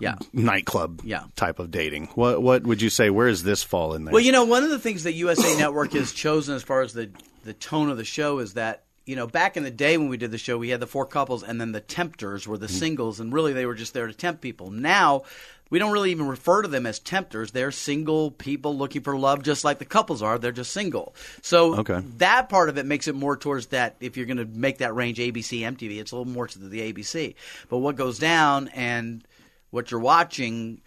[0.01, 0.15] Yeah.
[0.33, 1.23] nightclub Yeah.
[1.35, 2.07] type of dating.
[2.15, 3.09] What what would you say?
[3.09, 4.13] Where does this fall in there?
[4.13, 6.93] Well, you know, one of the things that USA Network has chosen as far as
[6.93, 7.09] the
[7.43, 10.17] the tone of the show is that you know back in the day when we
[10.17, 12.75] did the show, we had the four couples, and then the tempters were the Mm-hmm.
[12.75, 14.71] singles, and really they were just there to tempt people.
[14.71, 15.23] Now.
[15.69, 17.51] We don't really even refer to them as tempters.
[17.51, 20.37] They're single people looking for love, just like the couples are.
[20.37, 21.15] They're just single.
[21.41, 22.01] So Okay.
[22.17, 23.95] that part of it makes it more towards that.
[24.01, 26.91] If you're going to make that range ABC, MTV, it's a little more to the
[26.91, 27.35] ABC.
[27.69, 29.25] But what goes down and
[29.71, 30.81] what you're watching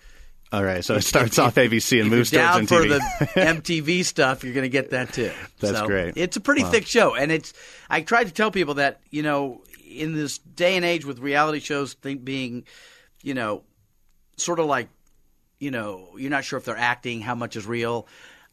[0.55, 3.01] all right, so it starts off ABC and moves down for the
[3.35, 4.05] MTV.
[4.05, 5.32] Stuff, you're going to get that too.
[5.59, 6.16] That's So, great.
[6.16, 7.53] It's a pretty thick show, and it's.
[7.91, 11.59] I try to tell people that you know, in this day and age with reality
[11.59, 12.66] shows think being,
[13.20, 13.64] you know,
[14.37, 14.91] sort of like,
[15.59, 18.07] you know, you're not sure if they're acting, how much is real.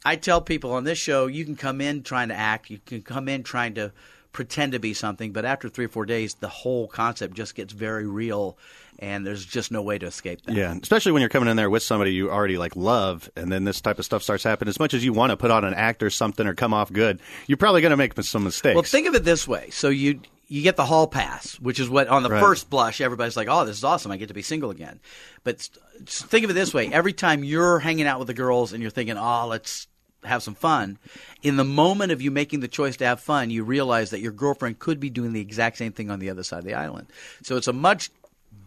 [0.04, 3.02] I tell people on this show, you can come in trying to act, you can
[3.02, 3.92] come in trying to
[4.32, 7.72] pretend to be something, but after three or four days, the whole concept just gets
[7.72, 8.56] very real,
[8.98, 10.54] and there's just no way to escape that.
[10.54, 13.64] Yeah, especially when you're coming in there with somebody you already like love, and then
[13.64, 14.70] this type of stuff starts happening.
[14.70, 16.92] As much as you want to put on an act or something or come off
[16.92, 18.74] good, you're probably going to make some mistakes.
[18.74, 19.68] Well, think of it this way.
[19.70, 22.40] So you you get the hall pass, which is what on the Right.
[22.40, 24.12] first blush everybody's like, "Oh, this is awesome!
[24.12, 25.00] I get to be single again."
[25.44, 25.66] But
[26.04, 28.90] think of it this way: every time you're hanging out with the girls and you're
[28.90, 29.86] thinking, "Oh, let's
[30.24, 30.98] have some fun.
[31.42, 34.32] In the moment of you making the choice to have fun, you realize that your
[34.32, 37.08] girlfriend could be doing the exact same thing on the other side of the island.
[37.42, 38.10] So it's a much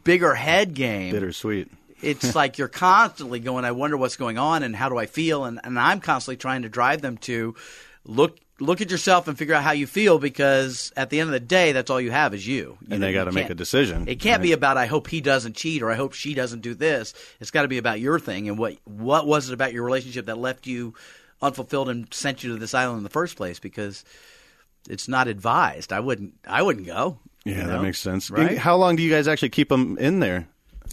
[0.03, 1.11] bigger head game.
[1.11, 1.69] Bittersweet.
[2.01, 5.45] It's like you're constantly going, I wonder what's going on and how do I feel?
[5.45, 7.55] And, and I'm constantly trying to drive them to
[8.05, 11.33] look look at yourself and figure out how you feel because at the end of
[11.33, 12.77] the day, that's all you have is you.
[12.81, 14.07] You And know, they got to make a decision.
[14.07, 14.43] It can't right?
[14.43, 17.13] be about I hope he doesn't cheat or I hope she doesn't do this.
[17.41, 20.27] It's got to be about your thing and what what was it about your relationship
[20.27, 20.93] that left you
[21.45, 24.03] unfulfilled and sent you to this island in the first place because
[24.89, 25.91] it's not advised.
[25.93, 27.19] I wouldn't I wouldn't go.
[27.43, 28.29] Yeah, you that makes sense.
[28.31, 28.57] Right?
[28.57, 30.47] How long do you guys actually keep them in there?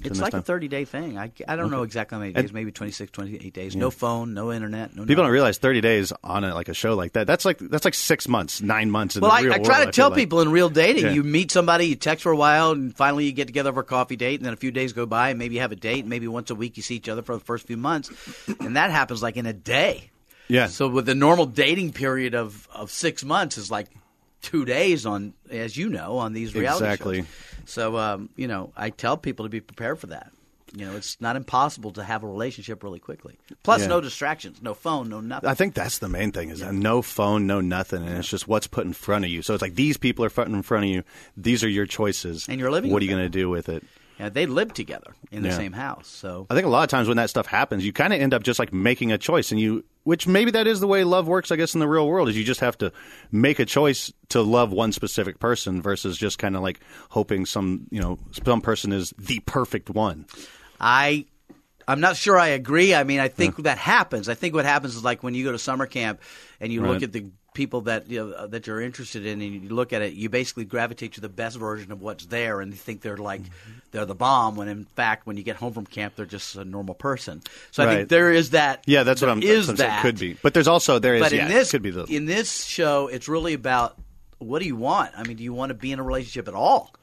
[0.05, 1.17] It's like a 30 day thing.
[1.19, 3.77] I, I don't know exactly how many days, maybe 26, 28 days.
[3.77, 5.17] No phone, no internet, no People nothing.
[5.17, 7.27] don't realize thirty days on a, like a show like that.
[7.27, 9.15] That's like that's like six months, nine months.
[9.17, 10.17] In Well, the I, I world, try to feel tell like.
[10.19, 11.13] people in real dating, Yeah.
[11.13, 13.85] you meet somebody, you text for a while, and finally you get together for a
[13.85, 16.01] coffee date, and then a few days go by, and maybe you have a date,
[16.01, 18.11] and maybe once a week you see each other for the first few months,
[18.61, 20.11] and that happens like in a day.
[20.53, 20.67] Yeah.
[20.67, 23.89] So with the normal dating period of, of six months is like
[24.43, 27.17] two days on, as you know, on these reality Exactly.
[27.21, 27.27] shows.
[27.65, 30.31] So um, you know, I tell people to be prepared for that.
[30.75, 33.39] You know, it's not impossible to have a relationship really quickly.
[33.63, 33.89] Plus, Yeah.
[33.89, 35.49] no distractions, no phone, no nothing.
[35.51, 38.49] I think that's the main thing is that no phone, no nothing, and it's just
[38.49, 39.43] what's put in front of you.
[39.43, 41.03] So it's like these people are put in front of you.
[41.37, 43.85] These are your choices, And you're living What are you going to do with it?
[44.19, 45.57] Yeah, they live together in the Yeah.
[45.57, 46.07] same house.
[46.09, 48.35] So I think a lot of times when that stuff happens, you kind of end
[48.35, 51.27] up just like making a choice, and you, which maybe that is the way love
[51.27, 51.51] works.
[51.51, 52.93] I guess in the real world is you just have to
[53.33, 57.87] make a choice to love one specific person versus just kind of like hoping some,
[57.91, 60.27] you know, some person is the perfect one.
[60.81, 61.27] I
[61.89, 62.95] I'm not sure I agree.
[62.95, 64.29] I mean, I think that happens.
[64.29, 66.21] I think what happens is like when you go to summer camp
[66.61, 66.91] and you Right.
[66.93, 69.93] look at the people that you know, uh, that you're interested in, and you look
[69.93, 73.01] at it, you basically gravitate to the best version of what's there, and you think
[73.01, 73.73] they're like Mm-hmm.
[73.91, 74.57] they're the bomb.
[74.57, 77.43] When in fact, when you get home from camp, they're just a normal person.
[77.71, 78.83] So I think there is that.
[78.87, 79.43] Yeah, that's what I'm.
[79.43, 81.23] Is that's what I'm that could be, but there's also there is.
[81.23, 83.97] but yeah, in this could be the in this show, it's really about
[84.39, 85.13] what do you want?
[85.17, 86.95] I mean, do you want to be in a relationship at all?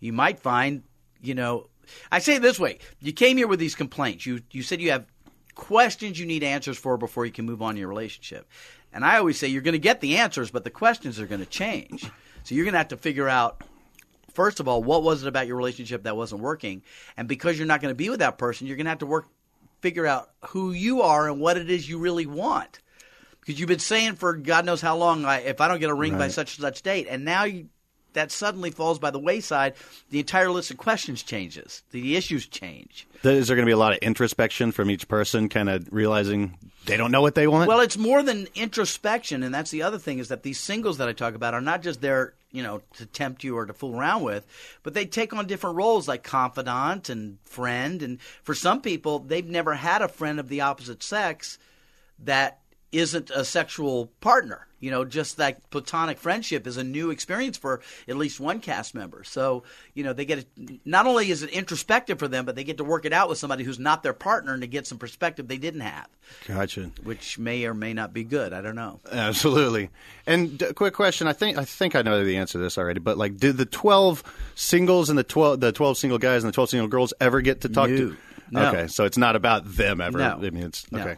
[0.00, 0.82] You might find,
[1.22, 1.68] you know,
[2.12, 4.26] I say it this way: you came here with these complaints.
[4.26, 5.06] You you said you have
[5.54, 8.48] questions you need answers for before you can move on in your relationship.
[8.94, 11.40] And I always say you're going to get the answers, but the questions are going
[11.40, 12.10] to change.
[12.44, 13.62] So you're going to have to figure out
[14.34, 16.82] first of all, what was it about your relationship that wasn't working?
[17.16, 19.06] And because you're not going to be with that person, you're going to have to
[19.06, 19.26] work,
[19.80, 22.80] figure out who you are and what it is you really want.
[23.40, 25.94] Because you've been saying for God knows how long, I, if I don't get a
[25.94, 27.68] ring by such and such date, and now you,
[28.14, 29.74] that suddenly falls by the wayside,
[30.10, 31.82] the entire list of questions changes.
[31.90, 33.06] The issues change.
[33.22, 36.58] Is there going to be a lot of introspection from each person, kind of realizing
[36.86, 37.68] they don't know what they want?
[37.68, 41.08] Well, it's more than introspection, and that's the other thing is that these singles that
[41.08, 43.98] I talk about are not just there, you know, to tempt you or to fool
[43.98, 44.46] around with,
[44.82, 48.02] but they take on different roles like confidant and friend.
[48.02, 51.58] And for some people, they've never had a friend of the opposite sex
[52.20, 52.60] that
[52.94, 54.66] isn't a sexual partner.
[54.80, 58.94] You know, just that platonic friendship is a new experience for at least one cast
[58.94, 59.24] member.
[59.24, 59.62] So,
[59.94, 62.76] you know, they get it, not only is it introspective for them, but they get
[62.76, 65.48] to work it out with somebody who's not their partner and to get some perspective
[65.48, 66.06] they didn't have
[66.46, 66.90] gotcha.
[67.02, 68.52] which may or may not be good.
[68.52, 69.00] I don't know.
[69.10, 69.88] Absolutely.
[70.26, 73.00] And d- quick question: I think I think I know the answer to this already,
[73.00, 74.22] but like, did the twelve
[74.54, 77.62] singles and the twelve the twelve single guys and the twelve single girls ever get
[77.62, 78.10] to talk to?
[78.50, 78.62] No.
[78.62, 78.68] No.
[78.68, 80.18] Okay, so it's not about them ever.
[80.18, 80.38] No.
[80.42, 81.00] I mean, it's No.
[81.00, 81.16] okay.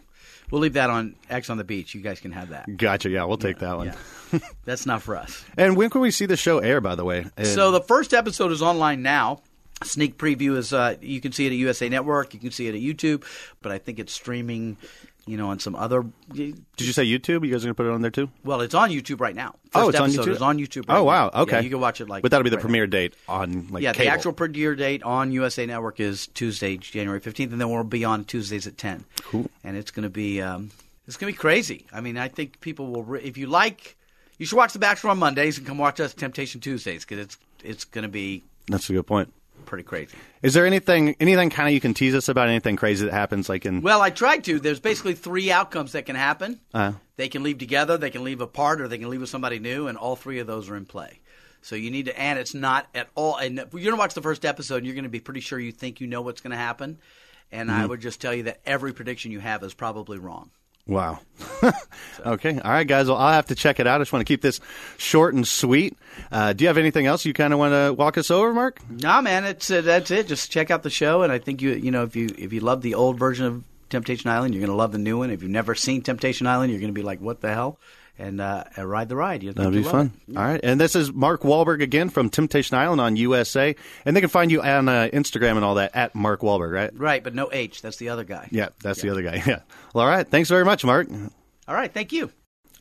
[0.50, 1.94] We'll leave that on Ex on the Beach.
[1.94, 2.76] You guys can have that.
[2.76, 3.08] Gotcha.
[3.10, 3.86] Yeah, we'll take that one.
[4.32, 4.38] Yeah.
[4.64, 5.44] That's not for us.
[5.56, 6.80] And when can we see the show air?
[6.80, 9.40] By the way, And- So the first episode is online now.
[9.84, 12.32] Sneak preview is uh, you can see it at USA Network.
[12.32, 13.24] You can see it at YouTube,
[13.60, 14.76] but I think it's streaming.
[15.26, 16.04] You know, on some other.
[16.32, 17.44] did you say YouTube?
[17.44, 18.30] You guys are gonna put it on there too?
[18.44, 19.56] Well, it's on YouTube right now.
[19.72, 20.28] First oh, it's on YouTube.
[20.28, 20.88] Is on YouTube.
[20.88, 21.30] Right oh wow.
[21.34, 21.42] now.
[21.42, 21.56] Okay.
[21.56, 22.22] Yeah, you can watch it like.
[22.22, 22.66] But that'll be the right now.
[22.66, 24.04] premiere date on like yeah, cable.
[24.04, 28.04] the actual premiere date on USA Network is Tuesday, January fifteenth, and then we'll be
[28.04, 29.04] on Tuesdays at ten.
[29.22, 29.50] Cool.
[29.64, 30.70] And it's going to be um,
[31.06, 31.86] it's going to be crazy.
[31.92, 33.96] I mean, I think people will re- if you like,
[34.38, 37.38] you should watch The Bachelor on Mondays and come watch us Temptation Tuesdays because it's
[37.64, 39.32] it's going to be That's a good point.
[39.66, 40.16] Pretty crazy.
[40.42, 43.48] Is there anything anything kind of you can tease us about anything crazy that happens
[43.48, 43.82] like in?
[43.82, 44.58] Well, I tried to.
[44.58, 46.60] There's basically three outcomes that can happen.
[46.72, 49.58] Uh, They can leave together, they can leave apart, or they can leave with somebody
[49.58, 51.20] new, and all three of those are in play.
[51.62, 53.36] So you need to, and it's not at all.
[53.36, 55.58] And you're going to watch the first episode, and you're going to be pretty sure
[55.58, 56.98] you think you know what's going to happen.
[57.50, 60.50] And I would just tell you that every prediction you have is probably wrong.
[60.86, 61.18] Wow.
[62.26, 62.60] okay.
[62.60, 63.08] All right, guys.
[63.08, 64.00] Well, I'll have to check it out.
[64.00, 64.60] I just want to keep this
[64.98, 65.96] short and sweet.
[66.30, 68.78] Uh, do you have anything else you kind of want to walk us over, Mark?
[68.88, 70.28] No, man, it's uh, that's it.
[70.28, 72.60] Just check out the show, and I think you you know if you if you
[72.60, 75.30] love the old version of Temptation Island, you're going to love the new one.
[75.30, 77.78] If you've never seen Temptation Island, you're going to be like, what the hell?
[78.18, 79.42] And uh, uh, ride the ride.
[79.42, 80.12] You That'll be fun.
[80.34, 80.60] All right.
[80.62, 83.76] And this is Mark Walberg again from Temptation Island on USA.
[84.06, 86.90] And they can find you on uh, Instagram and all that at Mark Walberg, right?
[86.98, 87.82] Right, but no H.
[87.82, 88.48] That's the other guy.
[88.50, 89.34] Yeah, that's the other guy.
[89.46, 89.60] Yeah.
[89.92, 90.26] Well, all right.
[90.26, 91.08] Thanks very much, Mark.
[91.68, 92.30] All right, thank you.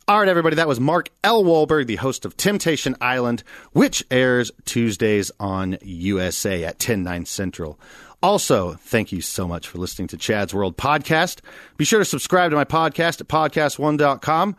[0.07, 1.43] All right, everybody, that was Mark L.
[1.43, 7.79] Walberg, the host of Temptation Island, which airs Tuesdays on USA at 10, 9 Central.
[8.21, 11.41] Also, thank you so much for listening to Chad's World Podcast.
[11.77, 14.55] Be sure to subscribe to my podcast at podcast1.com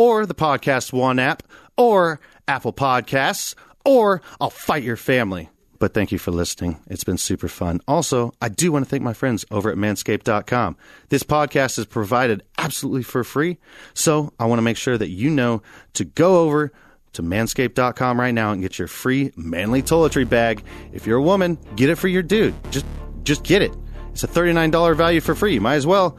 [0.00, 1.42] or the Podcast One app
[1.76, 5.50] or Apple Podcasts or I'll fight your family.
[5.78, 6.80] But thank you for listening.
[6.86, 7.80] It's been super fun.
[7.86, 10.78] Also, I do want to thank my friends over at manscaped.com.
[11.10, 13.58] This podcast is provided absolutely for free.
[13.92, 15.60] So I want to make sure that you know
[15.94, 16.72] to go over
[17.12, 20.64] to manscaped.com right now and get your free manly toiletry bag.
[20.94, 22.54] If you're a woman, get it for your dude.
[22.70, 22.86] Just
[23.22, 23.74] just get it.
[24.12, 25.54] It's a $39 value for free.
[25.54, 26.16] You might as well.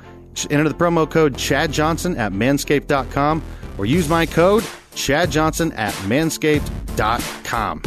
[0.49, 3.43] Enter the promo code Chad Johnson at manscaped.com
[3.81, 4.63] or use my code
[4.93, 7.81] Chad Johnson at manscaped.com.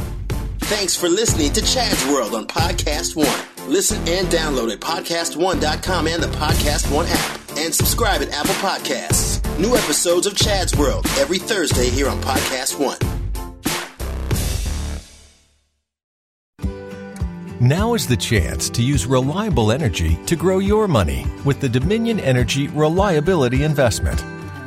[0.59, 3.70] Thanks for listening to Chad's World on Podcast One.
[3.70, 7.40] Listen and download at podcastone.com and the Podcast One app.
[7.57, 9.40] And subscribe at Apple Podcasts.
[9.61, 12.99] New episodes of Chad's World every Thursday here on Podcast One.
[17.61, 22.18] Now is the chance to use reliable energy to grow your money with the Dominion
[22.18, 24.22] Energy Reliability Investment.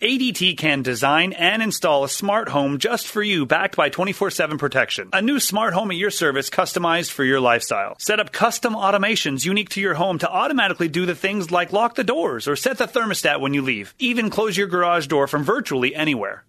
[0.00, 4.56] ADT can design and install a smart home just for you, backed by 24 7
[4.56, 5.08] protection.
[5.12, 7.96] A new smart home at your service, customized for your lifestyle.
[7.98, 11.96] Set up custom automations unique to your home to automatically do the things like lock
[11.96, 13.92] the doors or set the thermostat when you leave.
[13.98, 16.44] Even close your garage door from virtually anywhere.